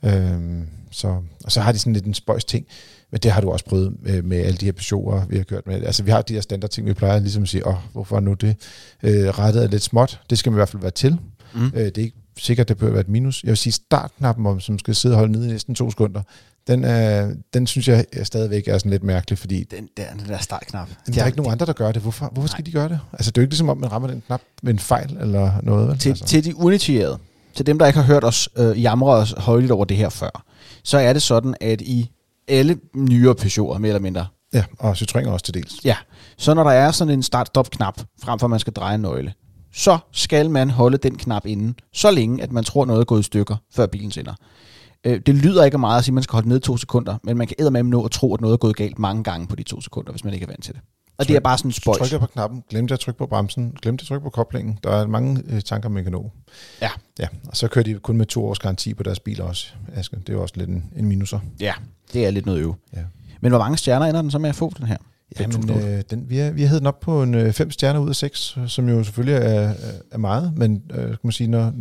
Øhm, 0.05 0.67
så, 0.91 1.17
og 1.45 1.53
så 1.53 1.61
har 1.61 1.73
de 1.73 1.79
sådan 1.79 1.93
lidt 1.93 2.05
en 2.05 2.15
spøjs 2.15 2.45
ting, 2.45 2.67
men 3.11 3.21
det 3.21 3.31
har 3.31 3.41
du 3.41 3.51
også 3.51 3.65
prøvet 3.65 3.93
med, 4.03 4.23
med 4.23 4.39
alle 4.39 4.57
de 4.57 4.65
her 4.65 4.73
Peugeot'er, 4.73 5.27
vi 5.29 5.37
har 5.37 5.45
kørt 5.45 5.67
med. 5.67 5.83
Altså 5.85 6.03
vi 6.03 6.11
har 6.11 6.23
de 6.23 6.35
her 6.35 6.41
standard 6.41 6.71
ting, 6.71 6.87
vi 6.87 6.93
plejer 6.95 7.21
ligesom 7.21 7.43
at 7.43 7.49
sige, 7.49 7.67
åh, 7.67 7.75
hvorfor 7.93 8.17
er 8.17 8.21
nu 8.21 8.35
det 8.35 8.57
øh, 9.03 9.29
rettet 9.29 9.65
er 9.65 9.69
lidt 9.69 9.83
småt? 9.83 10.21
Det 10.31 10.39
skal 10.39 10.53
man 10.53 10.57
i 10.57 10.59
hvert 10.61 10.69
fald 10.69 10.83
være 10.83 10.91
til. 10.91 11.19
Mm. 11.55 11.67
Øh, 11.75 11.85
det 11.85 11.99
er 11.99 12.03
ikke 12.03 12.17
sikkert, 12.39 12.69
det 12.69 12.79
bør 12.79 12.91
være 12.91 13.01
et 13.01 13.09
minus. 13.09 13.43
Jeg 13.43 13.49
vil 13.49 13.57
sige, 13.57 13.73
startknappen, 13.73 14.47
om, 14.47 14.61
som 14.61 14.79
skal 14.79 14.95
sidde 14.95 15.15
og 15.15 15.19
holde 15.19 15.33
nede 15.33 15.49
i 15.49 15.53
næsten 15.53 15.75
to 15.75 15.91
sekunder, 15.91 16.23
den, 16.67 16.85
er, 16.85 17.35
den 17.55 17.67
synes 17.67 17.89
jeg 17.89 18.05
er 18.13 18.25
stadigvæk 18.25 18.69
er 18.69 18.79
sådan 18.79 18.91
lidt 18.91 19.03
mærkelig, 19.03 19.39
fordi 19.39 19.65
Den 19.65 19.89
der, 19.97 20.05
den 20.19 20.29
der 20.29 20.39
startknap. 20.39 20.89
men 21.07 21.15
der 21.15 21.23
er 21.23 21.27
ikke 21.27 21.39
nogen 21.39 21.53
andre, 21.53 21.67
der 21.67 21.73
gør 21.73 21.93
det. 21.93 22.03
Hvorfor, 22.03 22.31
hvorfor 22.33 22.49
skal 22.49 22.67
de 22.67 22.73
gøre 22.73 22.89
det? 22.89 23.01
Altså, 23.13 23.31
det 23.31 23.39
er 23.39 23.43
jo 23.43 23.45
ikke 23.45 23.53
ligesom 23.53 23.69
om, 23.69 23.79
man 23.79 23.93
rammer 23.93 24.09
den 24.09 24.23
knap 24.27 24.41
med 24.63 24.73
en 24.73 24.79
fejl 24.79 25.17
eller 25.21 25.53
noget. 25.63 25.89
Vel? 25.89 25.99
Til, 25.99 26.09
altså. 26.09 26.25
til 26.25 26.45
de 26.45 26.57
uinitierede, 26.57 27.19
til 27.55 27.67
dem, 27.67 27.79
der 27.79 27.87
ikke 27.87 27.99
har 27.99 28.07
hørt 28.07 28.25
os 28.25 28.49
øh, 28.57 28.83
jamre 28.83 29.13
os 29.13 29.35
højligt 29.39 29.73
over 29.73 29.85
det 29.85 29.97
her 29.97 30.09
før, 30.09 30.45
så 30.85 30.99
er 30.99 31.13
det 31.13 31.23
sådan, 31.23 31.55
at 31.61 31.81
i 31.81 32.11
alle 32.49 32.79
nyere 32.95 33.35
Peugeot'er, 33.41 33.79
mere 33.79 33.89
eller 33.89 34.01
mindre, 34.01 34.27
Ja, 34.53 34.65
og 34.79 34.93
Citroën 34.93 35.29
også 35.29 35.45
til 35.45 35.55
dels. 35.55 35.85
ja, 35.85 35.97
så 36.39 36.55
når 36.55 36.65
der 36.65 36.71
er 36.71 36.91
sådan 36.91 37.15
en 37.15 37.23
start-stop-knap, 37.23 38.01
frem 38.23 38.39
for 38.39 38.47
at 38.47 38.51
man 38.51 38.59
skal 38.61 38.73
dreje 38.73 38.95
en 38.95 39.01
nøgle, 39.01 39.33
så 39.73 39.99
skal 40.13 40.51
man 40.51 40.71
holde 40.71 40.99
den 40.99 41.17
knap 41.17 41.47
inde, 41.47 41.75
så 41.93 42.11
længe, 42.11 42.43
at 42.43 42.53
man 42.53 42.65
tror, 42.65 42.85
noget 42.85 43.01
er 43.01 43.05
gået 43.05 43.21
i 43.21 43.23
stykker, 43.23 43.57
før 43.73 43.87
bilen 43.87 44.11
sender. 44.11 44.35
Øh, 45.07 45.21
det 45.27 45.35
lyder 45.35 45.65
ikke 45.65 45.79
meget 45.79 45.99
at 45.99 46.05
sige, 46.05 46.13
at 46.13 46.15
man 46.15 46.23
skal 46.23 46.33
holde 46.35 46.49
ned 46.49 46.61
to 46.61 46.77
sekunder, 46.77 47.17
men 47.25 47.37
man 47.37 47.47
kan 47.47 47.57
eddermame 47.59 47.91
nå 47.91 48.05
at 48.05 48.11
tro, 48.11 48.35
at 48.35 48.41
noget 48.41 48.53
er 48.53 48.57
gået 48.57 48.77
galt 48.77 48.99
mange 48.99 49.25
gange 49.25 49.47
på 49.47 49.57
de 49.57 49.63
to 49.63 49.81
sekunder, 49.81 50.13
hvis 50.13 50.25
man 50.25 50.35
ikke 50.35 50.45
er 50.45 50.49
vant 50.49 50.65
til 50.65 50.75
det. 50.75 50.83
Og 51.21 51.29
det 51.29 51.37
er 51.37 51.41
bare 51.41 51.59
sådan 51.59 51.73
spøjs. 51.73 51.99
trykker 51.99 52.19
på 52.19 52.27
knappen, 52.27 52.65
glemte 52.71 52.95
at 52.95 53.01
trykke 53.01 53.19
på 53.19 53.27
bremsen, 53.27 53.77
glemte 53.83 54.03
at 54.03 54.07
trykke 54.07 54.25
på 54.25 54.31
koblingen. 54.31 54.79
Der 54.85 54.91
er 54.91 55.07
mange 55.07 55.43
øh, 55.47 55.61
tanker, 55.61 55.89
man 55.89 56.03
kan 56.03 56.13
nå. 56.13 56.31
Ja. 56.83 56.91
Ja, 57.19 57.27
og 57.49 57.57
så 57.57 57.69
kører 57.69 57.85
de 57.85 57.95
kun 57.95 58.17
med 58.17 58.27
to 58.27 58.47
års 58.47 58.59
garanti 58.59 58.95
på 58.95 59.03
deres 59.03 59.21
biler 59.21 59.45
også. 59.45 59.73
Aske. 59.95 60.17
Det 60.17 60.29
er 60.29 60.33
jo 60.33 60.43
også 60.43 60.55
lidt 60.57 60.71
en, 60.71 60.85
en 60.97 61.07
minuser. 61.07 61.41
Ja, 61.61 61.73
det 62.13 62.27
er 62.27 62.31
lidt 62.31 62.47
noget 62.47 62.59
øve. 62.61 62.75
Ja. 62.97 63.03
Men 63.41 63.53
hvor 63.53 63.59
mange 63.59 63.77
stjerner 63.77 64.07
ender 64.07 64.23
den 64.23 64.31
så 64.31 64.39
med 64.39 64.49
at 64.49 64.57
få, 64.57 64.73
den 64.79 64.87
her? 64.87 64.97
Jamen, 65.41 65.71
5.000. 65.71 65.87
øh, 65.87 66.03
den, 66.11 66.31
vi, 66.31 66.37
har, 66.37 66.51
vi 66.51 66.63
har 66.63 66.77
den 66.79 66.87
op 66.87 67.01
på 67.01 67.23
en 67.23 67.35
øh, 67.35 67.53
fem 67.53 67.71
stjerner 67.71 68.01
ud 68.01 68.09
af 68.09 68.17
seks, 68.17 68.59
som 68.67 68.89
jo 68.89 69.05
selvfølgelig 69.05 69.35
er, 69.35 69.75
er- 70.11 70.19
meget, 70.19 70.53
men 70.57 70.83
øh, 70.95 71.07
kan 71.09 71.17
man 71.23 71.33
sige, 71.33 71.49
når, 71.49 71.73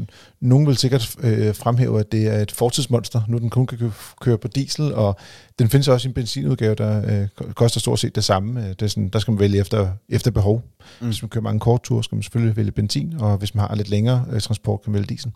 nogen 0.42 0.68
vil 0.68 0.78
sikkert 0.78 1.16
øh, 1.20 1.56
fremhæve, 1.56 2.00
at 2.00 2.12
det 2.12 2.28
er 2.28 2.40
et 2.40 2.52
fortidsmonster, 2.52 3.22
nu 3.28 3.38
den 3.38 3.50
kun 3.50 3.68
kan 3.68 3.78
kø- 3.78 3.90
køre 4.22 4.38
på 4.38 4.48
diesel, 4.48 4.94
og 4.94 5.18
den 5.60 5.70
findes 5.70 5.88
også 5.88 6.08
i 6.08 6.10
en 6.10 6.14
benzinudgave, 6.14 6.76
der 6.76 7.22
øh, 7.22 7.28
koster 7.54 7.80
stort 7.80 8.00
set 8.00 8.16
det 8.16 8.24
samme. 8.24 8.62
Øh, 8.64 8.70
Det 8.70 8.82
er 8.82 8.88
sådan, 8.88 9.10
der 9.10 9.20
skal 9.20 9.32
man 9.32 9.40
vælge 9.40 9.60
efter, 9.60 9.92
efter 10.10 10.32
behov. 10.32 10.64
Mm. 11.02 11.06
Hvis 11.08 11.22
man 11.22 11.30
kører 11.30 11.44
mange 11.44 11.60
kortture, 11.60 12.04
skal 12.04 12.16
man 12.16 12.24
selvfølgelig 12.24 12.58
vælge 12.58 12.72
benzin, 12.72 13.14
og 13.20 13.38
hvis 13.38 13.56
man 13.56 13.66
har 13.68 13.76
lidt 13.76 13.90
længere 13.90 14.26
øh, 14.32 14.42
transport, 14.42 14.82
kan 14.84 14.92
man 14.92 15.00
vælge 15.00 15.08
diesel. 15.08 15.32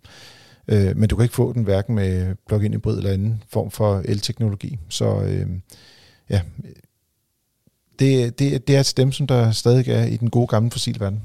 Øh, 0.67 0.97
men 0.97 1.09
du 1.09 1.15
kan 1.15 1.23
ikke 1.23 1.35
få 1.35 1.53
den 1.53 1.63
hverken 1.63 1.95
med 1.95 2.35
plug-in 2.47 2.73
hybrid 2.73 2.97
eller 2.97 3.11
anden 3.11 3.43
form 3.53 3.71
for 3.71 4.01
el-teknologi. 4.05 4.77
Så 4.89 5.21
øh, 5.21 5.47
ja, 6.29 6.41
det, 8.03 8.39
det, 8.39 8.67
det 8.67 8.75
er 8.75 8.83
til 8.83 8.97
dem, 8.97 9.11
som 9.11 9.27
der 9.27 9.51
stadig 9.51 9.87
er 9.89 10.03
i 10.03 10.17
den 10.17 10.29
gode 10.29 10.47
gamle 10.47 10.71
fossilverden. 10.71 11.21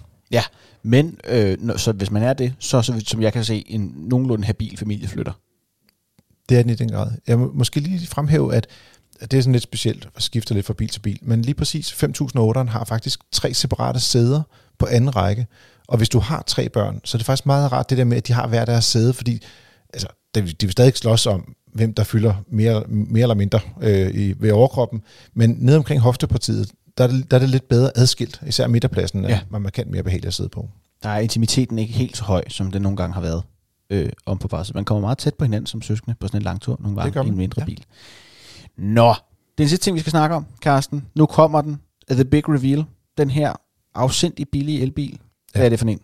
Men 0.82 1.18
øh, 1.28 1.58
så 1.76 1.92
hvis 1.92 2.10
man 2.10 2.22
er 2.22 2.32
det, 2.32 2.54
så 2.58 2.82
så 2.82 3.00
som 3.06 3.22
jeg 3.22 3.32
kan 3.32 3.44
se, 3.44 3.64
en 3.66 3.92
nogenlunde 3.96 4.44
habil 4.44 4.76
familieflytter. 4.76 5.32
Det 6.48 6.58
er 6.58 6.62
den 6.62 6.70
i 6.70 6.74
den 6.74 6.92
grad. 6.92 7.10
Jeg 7.26 7.38
må 7.38 7.52
måske 7.54 7.80
lige 7.80 8.06
fremhæve, 8.06 8.54
at 8.54 8.66
det 9.20 9.34
er 9.34 9.40
sådan 9.40 9.52
lidt 9.52 9.62
specielt 9.62 10.08
at 10.16 10.22
skifte 10.22 10.54
lidt 10.54 10.66
fra 10.66 10.74
bil 10.74 10.88
til 10.88 11.00
bil, 11.00 11.18
men 11.22 11.42
lige 11.42 11.54
præcis 11.54 11.92
5008'eren 11.92 12.68
har 12.68 12.84
faktisk 12.84 13.20
tre 13.32 13.54
separate 13.54 14.00
sæder 14.00 14.42
på 14.78 14.86
anden 14.86 15.16
række, 15.16 15.46
og 15.88 15.96
hvis 15.96 16.08
du 16.08 16.18
har 16.18 16.42
tre 16.46 16.68
børn, 16.68 17.00
så 17.04 17.16
er 17.16 17.18
det 17.18 17.26
faktisk 17.26 17.46
meget 17.46 17.72
rart 17.72 17.90
det 17.90 17.98
der 17.98 18.04
med, 18.04 18.16
at 18.16 18.26
de 18.26 18.32
har 18.32 18.48
hver 18.48 18.64
deres 18.64 18.84
sæde, 18.84 19.12
fordi 19.12 19.42
altså, 19.92 20.08
de 20.34 20.40
de 20.40 20.66
vil 20.66 20.72
stadig 20.72 20.96
slås 20.96 21.26
om, 21.26 21.54
hvem 21.72 21.94
der 21.94 22.04
fylder 22.04 22.34
mere, 22.50 22.82
mere 22.88 23.22
eller 23.22 23.34
mindre 23.34 23.60
øh, 23.82 24.14
i, 24.14 24.34
ved 24.38 24.50
overkroppen. 24.52 25.02
Men 25.34 25.56
ned 25.58 25.76
omkring 25.76 26.00
hoftepartiet, 26.00 26.70
der 26.98 27.04
er, 27.04 27.08
det, 27.08 27.30
der 27.30 27.36
er 27.36 27.40
det 27.40 27.48
lidt 27.48 27.68
bedre 27.68 27.90
adskilt. 27.94 28.40
Især 28.46 28.66
midterpladsen 28.66 29.24
er 29.24 29.28
Ja. 29.28 29.40
ja. 29.52 29.58
markant 29.58 29.90
mere 29.90 30.02
behageligt 30.02 30.26
at 30.28 30.34
sidde 30.34 30.48
på. 30.50 30.68
Der 31.02 31.08
er 31.08 31.18
intimiteten 31.18 31.78
ikke 31.78 31.92
helt 31.92 32.16
så 32.16 32.24
høj, 32.24 32.44
som 32.48 32.70
den 32.70 32.82
nogle 32.82 32.96
gange 32.96 33.14
har 33.14 33.20
været 33.20 33.42
øh, 33.90 34.08
om 34.26 34.38
på 34.38 34.48
barsel. 34.48 34.76
Man 34.76 34.84
kommer 34.84 35.00
meget 35.00 35.18
tæt 35.18 35.34
på 35.34 35.44
hinanden 35.44 35.66
som 35.66 35.82
søskende 35.82 36.16
på 36.20 36.26
sådan 36.26 36.40
en 36.40 36.44
lang 36.44 36.60
tur, 36.60 36.76
nogle 36.80 37.02
Det 37.02 37.12
gange 37.12 37.26
i 37.26 37.28
en 37.28 37.34
man, 37.34 37.38
mindre 37.38 37.60
ja. 37.62 37.64
bil. 37.66 37.84
Nå, 38.78 39.14
den 39.58 39.68
sidste 39.68 39.84
ting, 39.84 39.94
vi 39.94 40.00
skal 40.00 40.10
snakke 40.10 40.36
om, 40.36 40.46
Carsten. 40.62 41.04
Nu 41.14 41.26
kommer 41.26 41.60
den. 41.60 41.80
The 42.10 42.24
Big 42.24 42.48
Reveal. 42.48 42.84
Den 43.18 43.30
her 43.30 43.52
afsindig 43.94 44.46
billige 44.52 44.80
elbil. 44.82 45.18
Hvad 45.52 45.62
Ja. 45.62 45.66
er 45.66 45.68
det 45.68 45.78
for 45.78 45.86
en? 45.86 46.00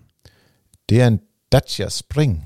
Det 0.89 1.01
er 1.03 1.07
en 1.07 1.21
Dacia 1.53 1.89
Spring. 1.89 2.45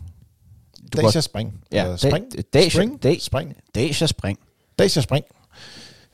Du 0.92 1.00
Dacia 1.02 1.21
Spring. 1.21 1.54
Ja, 1.73 1.97
Spring. 1.97 2.25
Dacia- 2.57 2.68
Spring. 2.71 3.04
Da- 3.04 3.18
Spring. 3.18 3.57
Dacia 3.75 4.07
Spring. 4.07 4.38
Dacia 4.78 5.02
Spring. 5.02 5.25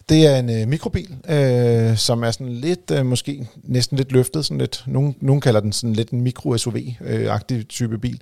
Det 0.08 0.26
er 0.26 0.36
en 0.38 0.50
øh, 0.50 0.68
mikrobil, 0.68 1.16
øh, 1.28 1.96
som 1.96 2.22
er 2.24 2.30
sådan 2.30 2.52
lidt, 2.52 2.90
øh, 2.90 3.06
måske 3.06 3.48
næsten 3.62 3.96
lidt 3.96 4.12
løftet. 4.12 4.44
Sådan 4.44 4.58
lidt, 4.58 4.84
nogen, 4.86 5.16
nogen 5.20 5.40
kalder 5.40 5.60
den 5.60 5.72
sådan 5.72 5.92
lidt 5.94 6.10
en 6.10 6.20
mikro-SUV-agtig 6.20 7.62
type 7.68 7.98
bil. 7.98 8.20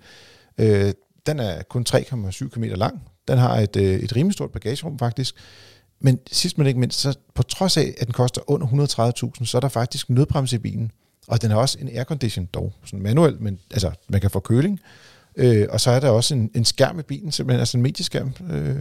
Øh, 0.58 0.92
den 1.26 1.40
er 1.40 1.62
kun 1.62 1.84
3,7 1.88 2.48
km 2.48 2.62
lang. 2.64 3.02
Den 3.28 3.38
har 3.38 3.56
et, 3.58 3.76
øh, 3.76 3.94
et 4.00 4.16
rimelig 4.16 4.34
stort 4.34 4.50
bagagerum 4.50 4.98
faktisk. 4.98 5.34
Men 6.00 6.18
sidst 6.32 6.58
men 6.58 6.66
ikke 6.66 6.80
mindst, 6.80 7.00
så 7.00 7.14
på 7.34 7.42
trods 7.42 7.76
af, 7.76 7.94
at 8.00 8.06
den 8.06 8.12
koster 8.12 8.50
under 8.50 8.66
130.000, 9.36 9.44
så 9.46 9.58
er 9.58 9.60
der 9.60 9.68
faktisk 9.68 10.10
nødbremse 10.10 10.56
i 10.56 10.58
bilen. 10.58 10.90
Og 11.28 11.42
den 11.42 11.50
har 11.50 11.58
også 11.58 11.78
en 11.80 11.88
aircondition, 11.88 12.46
dog 12.46 12.72
sådan 12.84 13.02
manuel, 13.02 13.36
men 13.40 13.58
altså, 13.70 13.90
man 14.08 14.20
kan 14.20 14.30
få 14.30 14.40
køling. 14.40 14.80
Øh, 15.36 15.66
og 15.70 15.80
så 15.80 15.90
er 15.90 16.00
der 16.00 16.10
også 16.10 16.34
en, 16.34 16.50
en 16.54 16.64
skærm 16.64 16.98
i 16.98 17.02
bilen, 17.02 17.32
simpelthen 17.32 17.60
altså 17.60 17.76
en 17.76 17.82
medieskærm. 17.82 18.32
Øh, 18.50 18.76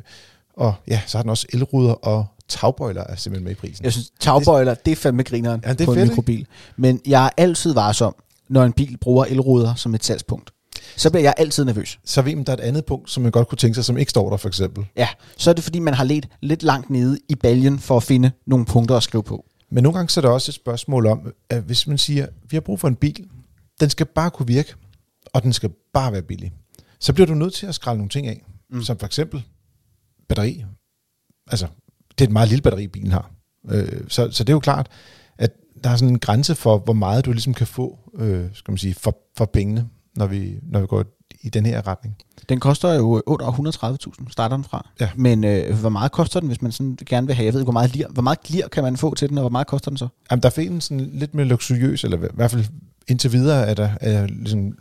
og 0.54 0.74
ja, 0.88 1.02
så 1.08 1.18
har 1.18 1.24
den 1.24 1.30
også 1.30 1.48
elruder 1.54 1.94
og 1.94 2.26
tagbøjler 2.48 3.04
er 3.04 3.16
simpelthen 3.16 3.44
med 3.44 3.52
i 3.52 3.56
prisen. 3.56 3.84
Jeg 3.84 3.92
synes, 3.92 4.12
tagbøjler, 4.20 4.74
det 4.74 4.92
er 4.92 4.96
fandme 4.96 5.24
grineren 5.24 5.64
Ja, 5.66 5.74
det 5.74 5.82
er 5.82 5.86
på 5.86 5.92
en 5.92 5.98
fedt, 5.98 6.10
mikrobil. 6.10 6.48
Men 6.78 7.02
jeg 7.08 7.26
er 7.26 7.30
altid 7.38 7.74
varsom, 7.74 8.16
når 8.50 8.64
en 8.64 8.74
bil 8.74 8.98
bruger 8.98 9.26
elruder 9.26 9.76
som 9.76 9.96
et 9.96 10.06
salgspunkt. 10.06 10.50
Så 10.98 11.10
bliver 11.10 11.24
jeg 11.24 11.34
altid 11.38 11.66
nervøs. 11.66 12.00
Så 12.06 12.22
ved 12.22 12.36
man, 12.36 12.44
der 12.44 12.52
er 12.52 12.58
et 12.58 12.62
andet 12.62 12.86
punkt, 12.86 13.12
som 13.12 13.24
man 13.24 13.32
godt 13.32 13.48
kunne 13.48 13.58
tænke 13.58 13.76
sig, 13.76 13.86
som 13.86 13.98
ikke 13.98 14.10
står 14.10 14.30
der 14.30 14.38
for 14.38 14.48
eksempel. 14.48 14.86
Ja, 14.98 15.08
så 15.38 15.50
er 15.50 15.54
det 15.54 15.64
fordi, 15.64 15.80
man 15.80 15.94
har 15.94 16.04
let 16.04 16.28
lidt 16.42 16.64
langt 16.64 16.90
nede 16.90 17.20
i 17.30 17.36
baljen 17.36 17.80
for 17.80 17.98
at 17.98 18.04
finde 18.04 18.32
nogle 18.46 18.66
punkter 18.66 18.98
at 18.98 19.04
skrive 19.04 19.24
på. 19.24 19.46
Men 19.72 19.84
nogle 19.84 19.98
gange 19.98 20.10
så 20.10 20.20
er 20.20 20.22
der 20.22 20.30
også 20.30 20.52
et 20.52 20.56
spørgsmål 20.56 21.06
om, 21.06 21.34
at 21.50 21.62
hvis 21.62 21.88
man 21.88 21.98
siger, 21.98 22.28
vi 22.50 22.56
har 22.56 22.62
brug 22.62 22.80
for 22.80 22.88
en 22.88 22.96
bil, 22.96 23.26
den 23.80 23.90
skal 23.90 24.06
bare 24.06 24.32
kunne 24.32 24.48
virke, 24.48 24.74
og 25.34 25.44
den 25.44 25.54
skal 25.54 25.72
bare 25.94 26.12
være 26.12 26.22
billig. 26.22 26.52
Så 27.00 27.14
bliver 27.14 27.28
du 27.28 27.34
nødt 27.34 27.54
til 27.54 27.68
at 27.68 27.76
skrælle 27.76 27.98
nogle 27.98 28.10
ting 28.10 28.28
af, 28.28 28.46
Mm. 28.74 28.82
som 28.82 28.98
for 28.98 29.06
eksempel 29.06 29.44
batteri. 30.30 30.66
Altså, 31.48 31.68
det 32.12 32.22
er 32.22 32.28
et 32.28 32.34
meget 32.34 32.50
lille 32.50 32.62
batteri, 32.62 32.88
bilen 32.88 33.12
har. 33.12 33.32
Øh, 33.70 34.02
så, 34.08 34.32
så 34.32 34.44
det 34.44 34.50
er 34.50 34.56
jo 34.56 34.60
klart, 34.60 34.88
at 35.38 35.52
der 35.84 35.90
er 35.90 35.96
sådan 35.96 36.14
en 36.14 36.20
grænse 36.20 36.56
for, 36.56 36.78
hvor 36.78 36.94
meget 36.94 37.26
du 37.26 37.32
ligesom 37.32 37.54
kan 37.54 37.68
få 37.68 38.00
øh, 38.16 38.50
skal 38.54 38.72
man 38.72 38.78
sige, 38.78 38.94
for, 38.94 39.18
for 39.38 39.46
pengene, 39.46 39.90
når 40.16 40.28
vi, 40.28 40.60
når 40.64 40.80
vi 40.82 40.88
går 40.88 41.06
i 41.42 41.50
den 41.50 41.66
her 41.66 41.88
retning. 41.88 42.16
Den 42.50 42.60
koster 42.60 42.94
jo 42.94 43.22
under 43.26 43.52
130.000, 44.22 44.32
starter 44.32 44.56
den 44.56 44.64
fra. 44.64 44.90
Ja. 45.00 45.10
Men 45.16 45.44
øh, 45.44 45.80
hvor 45.80 45.90
meget 45.90 46.12
koster 46.12 46.40
den, 46.40 46.48
hvis 46.48 46.62
man 46.62 46.72
sådan 46.72 46.98
gerne 47.06 47.28
vil 47.28 47.36
have? 47.36 47.46
Jeg 47.46 47.54
ved 47.54 47.60
ikke, 47.62 47.66
hvor 47.66 47.74
meget, 47.74 47.96
lir, 47.96 48.08
hvor 48.08 48.22
meget 48.22 48.42
glir 48.44 48.68
kan 48.68 48.84
man 48.84 48.98
få 48.98 49.16
til 49.16 49.30
den, 49.30 49.38
og 49.38 49.42
hvor 49.42 49.50
meget 49.50 49.68
koster 49.68 49.92
den 49.92 49.98
så? 49.98 50.08
Jamen, 50.32 50.44
der 50.44 50.50
er 50.58 50.62
en 50.62 50.82
sådan 50.82 51.10
lidt 51.14 51.36
mere 51.36 51.46
luksuriøs, 51.46 52.04
eller 52.04 52.18
i 52.18 52.28
hvert 52.34 52.52
fald 52.52 52.66
indtil 53.08 53.32
videre 53.32 53.68
er 53.68 53.74
der 53.74 53.90
er 54.02 54.28
ligesom 54.28 54.78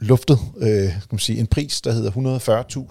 luftet 0.00 0.38
øh, 0.58 0.88
kan 0.90 1.08
man 1.10 1.18
sige, 1.18 1.38
en 1.38 1.46
pris, 1.46 1.80
der 1.80 1.92
hedder 1.92 2.10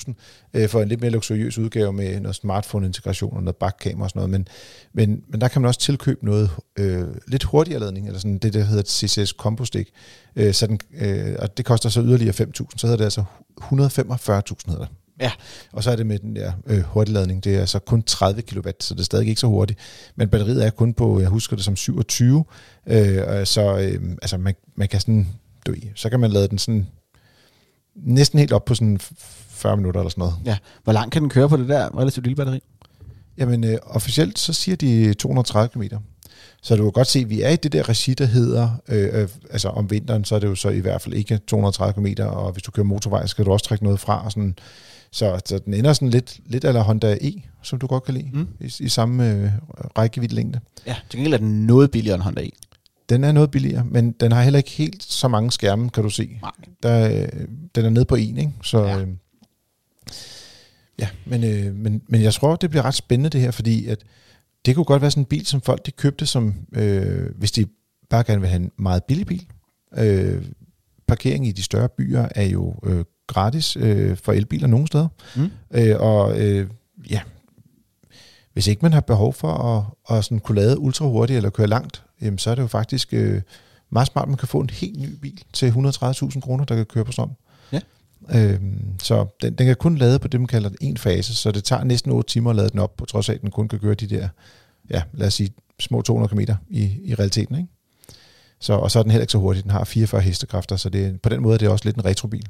140.000 0.07 0.13
øh, 0.53 0.69
for 0.69 0.81
en 0.81 0.87
lidt 0.87 1.01
mere 1.01 1.11
luksuriøs 1.11 1.57
udgave 1.57 1.93
med 1.93 2.19
noget 2.19 2.35
smartphone-integration 2.35 3.35
og 3.35 3.43
noget 3.43 3.55
bakkamera 3.55 4.03
og 4.03 4.09
sådan 4.09 4.19
noget. 4.19 4.29
Men, 4.29 4.47
men, 4.93 5.23
men 5.27 5.41
der 5.41 5.47
kan 5.47 5.61
man 5.61 5.67
også 5.67 5.79
tilkøbe 5.79 6.25
noget 6.25 6.49
øh, 6.77 7.07
lidt 7.27 7.43
hurtigere 7.43 7.79
ladning, 7.79 8.07
eller 8.07 8.19
sådan 8.19 8.37
det, 8.37 8.53
der 8.53 8.63
hedder 8.63 8.83
CCS 8.83 9.29
Combo 9.29 9.65
Stick. 9.65 9.89
Øh, 10.35 10.53
så 10.53 10.67
den, 10.67 10.79
øh, 11.01 11.35
og 11.39 11.57
det 11.57 11.65
koster 11.65 11.89
så 11.89 12.01
yderligere 12.01 12.33
5.000, 12.33 12.65
så 12.77 12.87
hedder 12.87 12.97
det 12.97 13.03
altså 13.03 13.23
145.000 13.61 14.71
hedder 14.71 14.85
det. 14.85 14.89
Ja. 15.19 15.31
Og 15.71 15.83
så 15.83 15.91
er 15.91 15.95
det 15.95 16.05
med 16.05 16.19
den 16.19 16.35
der 16.35 16.51
øh, 16.67 16.81
hurtigladning, 16.81 17.43
det 17.43 17.55
er 17.55 17.59
altså 17.59 17.79
kun 17.79 18.03
30 18.03 18.41
kW, 18.41 18.69
så 18.79 18.93
det 18.93 18.99
er 18.99 19.03
stadig 19.03 19.27
ikke 19.27 19.41
så 19.41 19.47
hurtigt. 19.47 19.79
Men 20.15 20.29
batteriet 20.29 20.65
er 20.65 20.69
kun 20.69 20.93
på, 20.93 21.19
jeg 21.19 21.29
husker 21.29 21.55
det 21.55 21.65
som 21.65 21.75
27, 21.75 22.45
øh, 22.87 23.45
så 23.45 23.77
øh, 23.77 24.15
altså 24.21 24.37
man, 24.37 24.55
man 24.75 24.87
kan 24.87 24.99
sådan, 24.99 25.27
du, 25.65 25.71
ved, 25.71 25.81
så 25.95 26.09
kan 26.09 26.19
man 26.19 26.31
lade 26.31 26.47
den 26.47 26.57
sådan 26.57 26.87
næsten 27.95 28.39
helt 28.39 28.51
op 28.53 28.65
på 28.65 28.75
sådan 28.75 28.99
40 28.99 29.77
minutter 29.77 29.99
eller 30.01 30.09
sådan 30.09 30.19
noget. 30.21 30.35
Ja. 30.45 30.57
Hvor 30.83 30.93
langt 30.93 31.13
kan 31.13 31.21
den 31.21 31.29
køre 31.29 31.49
på 31.49 31.57
det 31.57 31.69
der 31.69 31.99
relativt 31.99 32.25
lille 32.25 32.35
batteri? 32.35 32.59
Jamen 33.37 33.63
øh, 33.63 33.77
officielt 33.83 34.39
så 34.39 34.53
siger 34.53 34.75
de 34.75 35.13
230 35.13 35.69
km. 35.69 35.95
Så 36.61 36.75
du 36.75 36.83
kan 36.83 36.91
godt 36.91 37.07
se, 37.07 37.19
at 37.19 37.29
vi 37.29 37.41
er 37.41 37.49
i 37.49 37.55
det 37.55 37.71
der 37.71 37.89
regi, 37.89 38.13
der 38.13 38.25
hedder, 38.25 38.69
øh, 38.89 39.21
øh, 39.21 39.29
altså 39.49 39.69
om 39.69 39.91
vinteren, 39.91 40.25
så 40.25 40.35
er 40.35 40.39
det 40.39 40.47
jo 40.47 40.55
så 40.55 40.69
i 40.69 40.79
hvert 40.79 41.01
fald 41.01 41.13
ikke 41.15 41.37
230 41.37 41.93
km, 42.15 42.21
og 42.23 42.51
hvis 42.51 42.63
du 42.63 42.71
kører 42.71 42.85
motorvej, 42.85 43.25
skal 43.27 43.45
du 43.45 43.51
også 43.51 43.65
trække 43.65 43.83
noget 43.83 43.99
fra. 43.99 44.25
Og 44.25 44.31
sådan. 44.31 44.55
Så, 45.11 45.39
så 45.45 45.59
den 45.65 45.73
ender 45.73 45.93
sådan 45.93 46.09
lidt, 46.09 46.39
lidt 46.45 46.65
eller 46.65 46.81
Honda 46.81 47.17
E, 47.21 47.31
som 47.61 47.79
du 47.79 47.87
godt 47.87 48.03
kan 48.03 48.13
lide, 48.13 48.29
Mm. 48.33 48.47
i, 48.59 48.73
i 48.79 48.89
samme 48.89 49.31
øh, 49.31 49.51
rækkevidde 49.97 50.35
længde. 50.35 50.59
Ja, 50.87 50.95
til 51.09 51.17
gengæld 51.17 51.33
er 51.33 51.37
den 51.37 51.65
noget 51.67 51.91
billigere 51.91 52.15
end 52.15 52.23
Honda 52.23 52.41
E. 52.41 52.49
Den 53.09 53.23
er 53.23 53.31
noget 53.31 53.51
billigere, 53.51 53.85
men 53.85 54.11
den 54.11 54.31
har 54.31 54.41
heller 54.43 54.57
ikke 54.57 54.71
helt 54.71 55.03
så 55.03 55.27
mange 55.27 55.51
skærme, 55.51 55.89
kan 55.89 56.03
du 56.03 56.09
se. 56.09 56.39
Nej. 56.41 56.51
Der, 56.83 57.21
øh, 57.21 57.47
den 57.75 57.85
er 57.85 57.89
nede 57.89 58.05
på 58.05 58.15
en, 58.15 58.37
ikke? 58.37 58.51
Så, 58.63 58.79
Ja. 58.81 58.87
ja. 58.87 59.01
Øh, 59.01 59.07
ja, 60.99 61.07
men, 61.25 61.43
øh, 61.43 61.75
men, 61.75 62.01
men 62.07 62.21
jeg 62.21 62.33
tror, 62.33 62.55
det 62.55 62.69
bliver 62.69 62.85
ret 62.85 62.95
spændende 62.95 63.29
det 63.29 63.41
her, 63.41 63.51
fordi 63.51 63.85
at 63.87 64.03
det 64.65 64.75
kunne 64.75 64.85
godt 64.85 65.01
være 65.01 65.11
sådan 65.11 65.21
en 65.21 65.25
bil, 65.25 65.45
som 65.45 65.61
folk 65.61 65.85
de 65.85 65.91
købte, 65.91 66.25
som 66.25 66.53
øh, 66.73 67.29
hvis 67.35 67.51
de 67.51 67.65
bare 68.09 68.23
gerne 68.23 68.41
vil 68.41 68.49
have 68.49 68.61
en 68.61 68.71
meget 68.77 69.03
billig 69.03 69.27
bil. 69.27 69.45
Øh, 69.97 70.45
parkering 71.07 71.47
i 71.47 71.51
de 71.51 71.63
større 71.63 71.89
byer 71.89 72.27
er 72.35 72.43
jo 72.45 72.75
øh, 72.83 73.05
gratis 73.27 73.77
øh, 73.77 74.17
for 74.17 74.31
elbiler 74.33 74.67
nogle 74.67 74.87
steder. 74.87 75.07
Mm. 75.35 75.49
Øh, 75.71 75.95
og 75.99 76.41
øh, 76.41 76.69
ja, 77.09 77.21
hvis 78.53 78.67
ikke 78.67 78.81
man 78.81 78.93
har 78.93 79.01
behov 79.01 79.33
for 79.33 79.51
at, 79.51 80.17
at 80.17 80.25
sådan 80.25 80.39
kunne 80.39 80.55
lade 80.61 80.79
ultra 80.79 81.05
hurtigt 81.05 81.37
eller 81.37 81.49
køre 81.49 81.67
langt, 81.67 82.03
jamen, 82.21 82.37
så 82.37 82.51
er 82.51 82.55
det 82.55 82.61
jo 82.61 82.67
faktisk 82.67 83.13
øh, 83.13 83.41
meget 83.89 84.07
smart, 84.07 84.23
at 84.23 84.29
man 84.29 84.37
kan 84.37 84.47
få 84.47 84.59
en 84.59 84.69
helt 84.69 84.99
ny 84.99 85.09
bil 85.21 85.43
til 85.53 85.71
130.000 85.71 86.39
kroner, 86.39 86.65
der 86.65 86.75
kan 86.75 86.85
køre 86.85 87.05
på 87.05 87.11
strøm. 87.11 87.31
Ja. 87.71 87.79
Øhm, 88.29 88.99
så 88.99 89.25
den, 89.41 89.53
den 89.55 89.67
kan 89.67 89.75
kun 89.75 89.97
lade 89.97 90.19
på 90.19 90.27
det, 90.27 90.39
man 90.39 90.47
kalder 90.47 90.69
en 90.81 90.97
fase, 90.97 91.35
så 91.35 91.51
det 91.51 91.63
tager 91.63 91.83
næsten 91.83 92.11
8 92.11 92.29
timer 92.29 92.49
at 92.49 92.55
lade 92.55 92.69
den 92.69 92.79
op, 92.79 92.97
på 92.97 93.05
trods 93.05 93.29
af, 93.29 93.33
at 93.33 93.41
den 93.41 93.51
kun 93.51 93.67
kan 93.67 93.79
køre 93.79 93.93
de 93.93 94.07
der, 94.07 94.29
ja, 94.89 95.01
lad 95.13 95.27
os 95.27 95.33
sige, 95.33 95.53
små 95.79 96.01
200 96.01 96.35
km 96.35 96.53
i, 96.69 96.99
i 97.03 97.15
realiteten. 97.15 97.55
Ikke? 97.55 97.69
Så, 98.59 98.73
og 98.73 98.91
så 98.91 98.99
er 98.99 99.03
den 99.03 99.11
heller 99.11 99.23
ikke 99.23 99.31
så 99.31 99.37
hurtig. 99.37 99.63
Den 99.63 99.71
har 99.71 99.83
44 99.83 100.21
hestekræfter, 100.21 100.75
så 100.75 100.89
det, 100.89 101.21
på 101.21 101.29
den 101.29 101.41
måde 101.41 101.53
er 101.53 101.57
det 101.57 101.69
også 101.69 101.85
lidt 101.85 101.95
en 101.95 102.05
retrobil. 102.05 102.45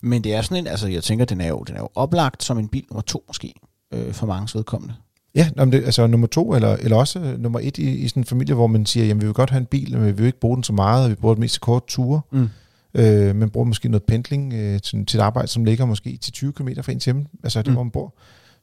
Men 0.00 0.24
det 0.24 0.34
er 0.34 0.42
sådan 0.42 0.56
en, 0.56 0.66
altså 0.66 0.88
jeg 0.88 1.02
tænker, 1.02 1.24
den 1.24 1.40
er 1.40 1.48
jo, 1.48 1.62
den 1.62 1.76
er 1.76 1.80
jo 1.80 1.88
oplagt 1.94 2.42
som 2.42 2.58
en 2.58 2.68
bil 2.68 2.84
nummer 2.90 3.02
to 3.02 3.24
måske, 3.26 3.54
øh, 3.92 4.12
for 4.12 4.26
mange 4.26 4.58
vedkommende. 4.58 4.94
Ja, 5.38 5.50
men 5.56 5.72
det, 5.72 5.84
altså 5.84 6.06
nummer 6.06 6.26
to, 6.26 6.54
eller, 6.54 6.76
eller 6.76 6.96
også 6.96 7.18
øh, 7.20 7.40
nummer 7.40 7.60
et 7.62 7.78
i, 7.78 7.90
i 7.90 8.08
sådan 8.08 8.20
en 8.20 8.24
familie, 8.24 8.54
hvor 8.54 8.66
man 8.66 8.86
siger, 8.86 9.06
jamen 9.06 9.20
vi 9.20 9.26
vil 9.26 9.34
godt 9.34 9.50
have 9.50 9.60
en 9.60 9.66
bil, 9.66 9.98
men 9.98 10.06
vi 10.06 10.12
vil 10.12 10.26
ikke 10.26 10.40
bruge 10.40 10.56
den 10.56 10.64
så 10.64 10.72
meget, 10.72 11.04
og 11.04 11.10
vi 11.10 11.14
bruger 11.14 11.34
det 11.34 11.40
mest 11.40 11.52
til 11.54 11.60
kort 11.60 11.82
ture. 11.86 12.20
Mm. 12.32 12.48
Øh, 12.94 13.36
man 13.36 13.50
bruger 13.50 13.64
måske 13.66 13.88
noget 13.88 14.02
pendling 14.02 14.52
øh, 14.54 14.80
til, 14.80 15.06
til 15.06 15.18
et 15.18 15.22
arbejde, 15.22 15.48
som 15.48 15.64
ligger 15.64 15.84
måske 15.84 16.16
til 16.16 16.32
20 16.32 16.52
km 16.52 16.68
fra 16.82 16.92
ens 16.92 17.04
hjemme, 17.04 17.26
altså 17.44 17.58
det, 17.58 17.66
Mm. 17.68 17.72
hvor 17.74 17.82
man 17.82 17.90
bor. 17.90 18.14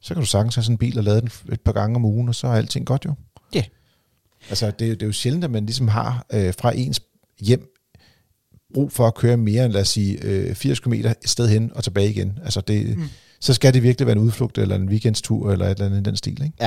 Så 0.01 0.13
kan 0.13 0.21
du 0.21 0.27
sagtens 0.27 0.55
have 0.55 0.63
sådan 0.63 0.73
en 0.73 0.77
bil 0.77 0.97
og 0.97 1.03
lade 1.03 1.21
den 1.21 1.29
et 1.51 1.61
par 1.61 1.71
gange 1.71 1.95
om 1.95 2.05
ugen, 2.05 2.29
og 2.29 2.35
så 2.35 2.47
er 2.47 2.51
alting 2.51 2.85
godt 2.85 3.05
jo. 3.05 3.13
Ja. 3.55 3.63
Altså 4.49 4.65
det, 4.65 4.79
det 4.79 5.01
er 5.01 5.05
jo 5.05 5.11
sjældent, 5.11 5.43
at 5.43 5.51
man 5.51 5.65
ligesom 5.65 5.87
har 5.87 6.25
øh, 6.33 6.53
fra 6.59 6.71
ens 6.75 7.01
hjem 7.41 7.71
brug 8.73 8.91
for 8.91 9.07
at 9.07 9.15
køre 9.15 9.37
mere 9.37 9.65
end, 9.65 9.73
lad 9.73 9.81
os 9.81 9.87
sige, 9.89 10.17
øh, 10.23 10.55
80 10.55 10.79
km 10.79 10.93
et 10.93 11.15
sted 11.25 11.47
hen 11.49 11.71
og 11.75 11.83
tilbage 11.83 12.09
igen. 12.09 12.39
Altså 12.43 12.61
det, 12.61 12.97
Mm. 12.97 13.03
Så 13.39 13.53
skal 13.53 13.73
det 13.73 13.83
virkelig 13.83 14.07
være 14.07 14.15
en 14.15 14.21
udflugt, 14.21 14.57
eller 14.57 14.75
en 14.75 14.89
weekendstur, 14.89 15.51
eller 15.51 15.65
et 15.65 15.71
eller 15.71 15.85
andet 15.85 15.99
i 15.99 16.03
den 16.03 16.15
stil, 16.15 16.43
ikke? 16.43 16.57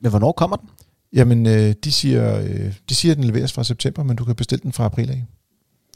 Men 0.00 0.10
hvornår 0.10 0.32
kommer 0.32 0.56
den? 0.56 0.68
Jamen, 1.12 1.46
øh, 1.46 1.74
de, 1.84 1.92
siger, 1.92 2.38
øh, 2.38 2.72
de 2.88 2.94
siger, 2.94 3.12
at 3.12 3.16
den 3.18 3.24
leveres 3.24 3.52
fra 3.52 3.64
september, 3.64 4.02
men 4.02 4.16
du 4.16 4.24
kan 4.24 4.34
bestille 4.34 4.62
den 4.62 4.72
fra 4.72 4.84
april 4.84 5.10
af. 5.10 5.24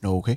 Okay. 0.05 0.37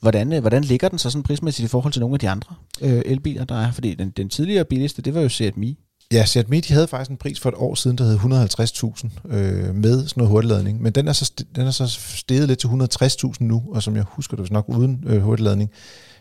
Hvordan, 0.00 0.32
øh, 0.32 0.40
hvordan 0.40 0.64
ligger 0.64 0.88
den 0.88 0.98
så 0.98 1.10
sådan 1.10 1.22
prismæssigt 1.22 1.66
i 1.66 1.68
forhold 1.68 1.92
til 1.92 2.00
nogle 2.00 2.14
af 2.14 2.20
de 2.20 2.28
andre 2.28 2.54
øh, 2.80 3.02
elbiler, 3.04 3.44
der 3.44 3.54
er? 3.54 3.72
Fordi 3.72 3.94
den, 3.94 4.10
den 4.10 4.28
tidligere 4.28 4.64
billigste, 4.64 5.02
det 5.02 5.14
var 5.14 5.20
jo 5.20 5.28
Seat 5.28 5.56
Mii. 5.56 5.78
Ja, 6.12 6.24
Seat 6.24 6.48
Mii, 6.48 6.60
de 6.60 6.72
havde 6.72 6.88
faktisk 6.88 7.10
en 7.10 7.16
pris 7.16 7.40
for 7.40 7.48
et 7.48 7.54
år 7.54 7.74
siden, 7.74 7.98
der 7.98 8.04
hed 8.04 8.18
150.000 9.28 9.36
øh, 9.36 9.74
med 9.74 9.98
sådan 9.98 10.20
noget 10.20 10.30
hurtigladning. 10.30 10.82
Men 10.82 10.92
den 10.92 11.08
er, 11.08 11.12
så, 11.12 11.32
den 11.56 11.66
er 11.66 11.70
så 11.70 11.86
steget 12.16 12.48
lidt 12.48 12.58
til 12.58 12.68
160.000 12.68 13.34
nu, 13.40 13.62
og 13.72 13.82
som 13.82 13.96
jeg 13.96 14.04
husker 14.08 14.36
det, 14.36 14.50
nok 14.50 14.64
uden 14.68 15.04
øh, 15.06 15.22
hurtigladning. 15.22 15.70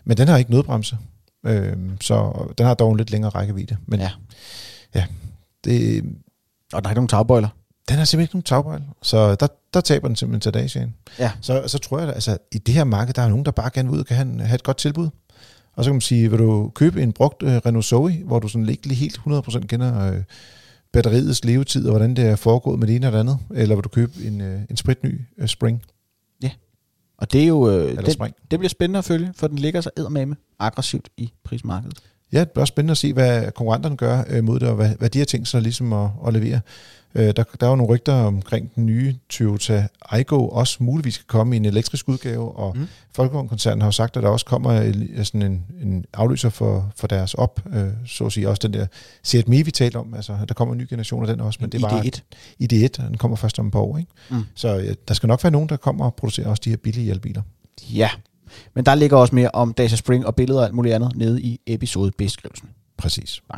Men 0.06 0.18
den 0.18 0.28
har 0.28 0.38
ikke 0.38 0.52
nødbremse, 0.52 0.98
øh, 1.46 1.74
så 2.02 2.46
den 2.58 2.66
har 2.66 2.74
dog 2.74 2.92
en 2.92 2.98
lidt 2.98 3.12
længere 3.12 3.30
rækkevidde. 3.32 3.78
Men 3.86 4.00
Ja. 4.00 4.12
ja 4.96 5.06
det, 5.64 6.04
Og 6.74 6.84
der 6.84 6.88
er 6.90 6.92
ikke 6.92 6.98
nogen 7.00 7.08
tagbøjler. 7.08 7.50
den 7.90 7.98
har 7.98 8.06
simpelthen 8.06 8.22
ikke 8.24 8.36
nogen 8.36 8.44
tagbejl, 8.44 8.82
så 9.02 9.36
der, 9.36 9.48
der 9.74 9.82
taber 9.82 10.08
den 10.08 10.16
simpelthen 10.16 10.42
til 10.42 10.54
Daciaen. 10.54 10.94
Ja. 11.20 11.32
Så, 11.42 11.64
så 11.68 11.78
tror 11.78 12.00
jeg, 12.00 12.08
at 12.08 12.14
altså, 12.14 12.38
i 12.52 12.58
det 12.58 12.74
her 12.74 12.84
marked, 12.84 13.14
der 13.14 13.22
er 13.22 13.30
nogen, 13.30 13.46
der 13.46 13.52
bare 13.52 13.70
gerne 13.74 13.90
vil 13.90 13.96
ud 13.96 14.00
og 14.00 14.06
kan 14.06 14.40
have, 14.40 14.56
et 14.56 14.64
godt 14.64 14.78
tilbud. 14.78 15.10
Og 15.76 15.84
så 15.84 15.90
kan 15.90 15.96
man 15.96 16.02
sige, 16.02 16.30
vil 16.30 16.40
du 16.40 16.72
købe 16.76 17.02
en 17.04 17.12
brugt 17.14 17.44
øh, 17.44 17.62
Renault 17.66 17.86
Zoe, 17.86 18.22
hvor 18.26 18.40
du 18.40 18.48
sådan 18.48 18.70
ikke 18.70 18.88
lige 18.88 18.98
helt 18.98 19.18
100% 19.28 19.60
kender 19.66 20.12
øh, 20.14 20.24
batteriets 20.94 21.46
levetid, 21.46 21.86
og 21.86 21.92
hvordan 21.92 22.16
det 22.16 22.26
er 22.26 22.36
foregået 22.36 22.80
med 22.80 22.88
det 22.88 22.96
ene 22.96 23.06
eller 23.08 23.20
andet, 23.20 23.38
eller 23.54 23.76
vil 23.76 23.84
du 23.84 23.90
købe 23.90 24.12
en, 24.24 24.42
øh, 24.42 24.60
en 24.70 24.78
spritny 24.78 25.22
øh, 25.38 25.48
Spring 25.48 25.82
Og 27.18 27.32
det 27.32 27.44
er 27.44 27.48
jo... 27.48 27.70
Øh, 27.70 27.90
eller 27.90 28.02
det, 28.02 28.14
Spring? 28.14 28.36
det 28.52 28.60
bliver 28.60 28.70
spændende 28.70 28.98
at 28.98 29.06
følge, 29.06 29.34
for 29.36 29.48
den 29.48 29.60
ligger 29.60 29.82
så 29.82 29.90
eddermame 29.98 30.36
aggressivt 30.60 31.10
i 31.18 31.32
prismarkedet. 31.44 32.00
Ja, 32.34 32.40
det 32.40 32.52
bliver 32.52 32.66
spændende 32.66 32.92
at 32.92 32.98
se, 32.98 33.14
hvad 33.14 33.52
konkurrenterne 33.52 33.98
gør 33.98 34.24
øh, 34.30 34.44
mod 34.44 34.60
det, 34.60 34.70
og 34.70 34.76
hvad, 34.76 34.90
hvad 35.00 35.10
de 35.10 35.20
har 35.20 35.26
tænkt 35.26 35.48
sig 35.48 35.62
ligesom 35.62 35.94
at, 35.94 36.10
at 36.28 36.34
levere. 36.34 36.60
Øh, 37.16 37.26
der, 37.26 37.32
der 37.60 37.66
er 37.66 37.70
jo 37.70 37.76
nogle 37.76 37.94
rygter 37.94 38.14
omkring 38.14 38.76
den 38.76 38.86
nye 38.86 39.16
Toyota 39.30 39.88
Aygo, 40.10 40.48
også 40.48 40.84
muligvis 40.84 41.18
kan 41.18 41.26
komme 41.28 41.56
i 41.56 41.58
en 41.58 41.66
elektrisk 41.66 42.10
udgave, 42.10 42.56
og 42.58 42.78
Mm. 42.78 42.88
Folkevogn-koncernen 43.16 43.82
har 43.82 43.88
jo 43.88 43.92
sagt, 43.92 44.18
at 44.18 44.24
der 44.24 44.30
også 44.30 44.46
kommer 44.46 44.72
en- 44.82 45.26
sådan 45.26 45.42
en, 45.42 45.66
en 45.82 46.06
afløser 46.14 46.50
for, 46.50 46.92
for 46.96 47.08
deres 47.08 47.34
op, 47.34 47.62
øh, 47.74 47.88
så 48.06 48.26
at 48.26 48.32
sige 48.32 48.50
også 48.50 48.60
den 48.68 48.74
der 48.74 48.88
Seat 49.24 49.48
Mii, 49.48 49.62
vi 49.62 49.72
talte 49.72 49.98
om, 49.98 50.14
altså 50.14 50.38
der 50.48 50.54
kommer 50.54 50.74
en 50.74 50.78
ny 50.78 50.88
generation 50.90 51.22
af 51.24 51.28
den 51.28 51.42
også, 51.42 51.58
men 51.62 51.70
det 51.70 51.84
er 51.84 51.90
bare 51.90 52.06
ID1. 52.06 52.20
ID1, 52.64 53.04
og 53.04 53.10
den 53.10 53.18
kommer 53.18 53.38
først 53.38 53.60
om 53.60 53.66
et 53.68 53.72
par 53.74 53.80
år, 53.80 53.98
ikke? 53.98 54.12
Mm. 54.30 54.44
Så 54.56 54.78
øh, 54.78 54.96
der 55.08 55.14
skal 55.14 55.28
nok 55.28 55.44
være 55.44 55.52
nogen, 55.52 55.70
der 55.70 55.78
kommer 55.78 56.06
og 56.06 56.16
producerer 56.16 56.48
også 56.50 56.62
de 56.66 56.70
her 56.70 56.78
billige 56.78 57.12
elbiler. 57.12 57.42
Ja. 57.94 58.10
Men 58.74 58.86
der 58.86 58.96
ligger 58.96 59.18
også 59.18 59.36
mere 59.36 59.50
om 59.54 59.74
Dacia 59.74 59.96
Spring 59.98 60.26
og 60.26 60.36
billeder 60.36 60.60
og 60.60 60.66
alt 60.66 60.76
muligt 60.76 60.96
andet 60.96 61.16
nede 61.16 61.42
i 61.42 61.60
episodebeskrivelsen. 61.68 62.70
Præcis. 62.98 63.42
Ja. 63.54 63.58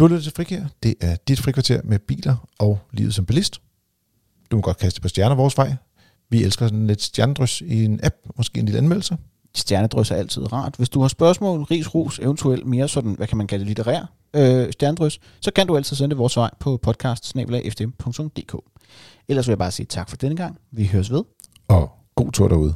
Du 0.00 0.04
har 0.04 0.08
lyttet 0.08 0.24
til 0.24 0.32
Frikær. 0.32 0.64
Det 0.82 0.94
er 1.00 1.16
dit 1.28 1.40
frikvarter 1.40 1.80
med 1.84 1.98
biler 1.98 2.48
og 2.58 2.78
livet 2.92 3.14
som 3.14 3.26
bilist. 3.26 3.60
Du 4.50 4.56
må 4.56 4.62
godt 4.62 4.76
kaste 4.76 5.00
på 5.00 5.08
stjerner 5.08 5.36
vores 5.36 5.56
vej. 5.56 5.74
Vi 6.30 6.44
elsker 6.44 6.66
sådan 6.66 6.86
lidt 6.86 7.02
stjernedrys 7.02 7.60
i 7.60 7.84
en 7.84 8.00
app, 8.02 8.14
måske 8.36 8.58
en 8.60 8.66
lille 8.66 8.78
anmeldelse. 8.78 9.16
Stjernedrys 9.54 10.10
er 10.10 10.14
altid 10.14 10.52
rart. 10.52 10.74
Hvis 10.76 10.88
du 10.88 11.00
har 11.00 11.08
spørgsmål, 11.08 11.62
ris, 11.62 11.94
ros, 11.94 12.18
eventuelt 12.18 12.66
mere 12.66 12.88
sådan, 12.88 13.12
hvad 13.12 13.26
kan 13.26 13.38
man 13.38 13.46
kalde 13.46 13.64
det, 13.64 13.66
litterær 13.66 14.12
øh, 14.36 14.72
stjernedrys, 14.72 15.20
så 15.40 15.50
kan 15.50 15.66
du 15.66 15.76
altid 15.76 15.96
sende 15.96 16.10
det 16.10 16.18
vores 16.18 16.36
vej 16.36 16.50
på 16.60 16.76
podcast 16.76 17.36
Ellers 19.28 19.46
vil 19.46 19.52
jeg 19.52 19.58
bare 19.58 19.70
sige 19.70 19.86
tak 19.86 20.08
for 20.10 20.16
denne 20.16 20.36
gang. 20.36 20.58
Vi 20.70 20.86
høres 20.86 21.12
ved. 21.12 21.22
Og 21.68 21.90
god 22.14 22.32
tur 22.32 22.48
derude. 22.48 22.74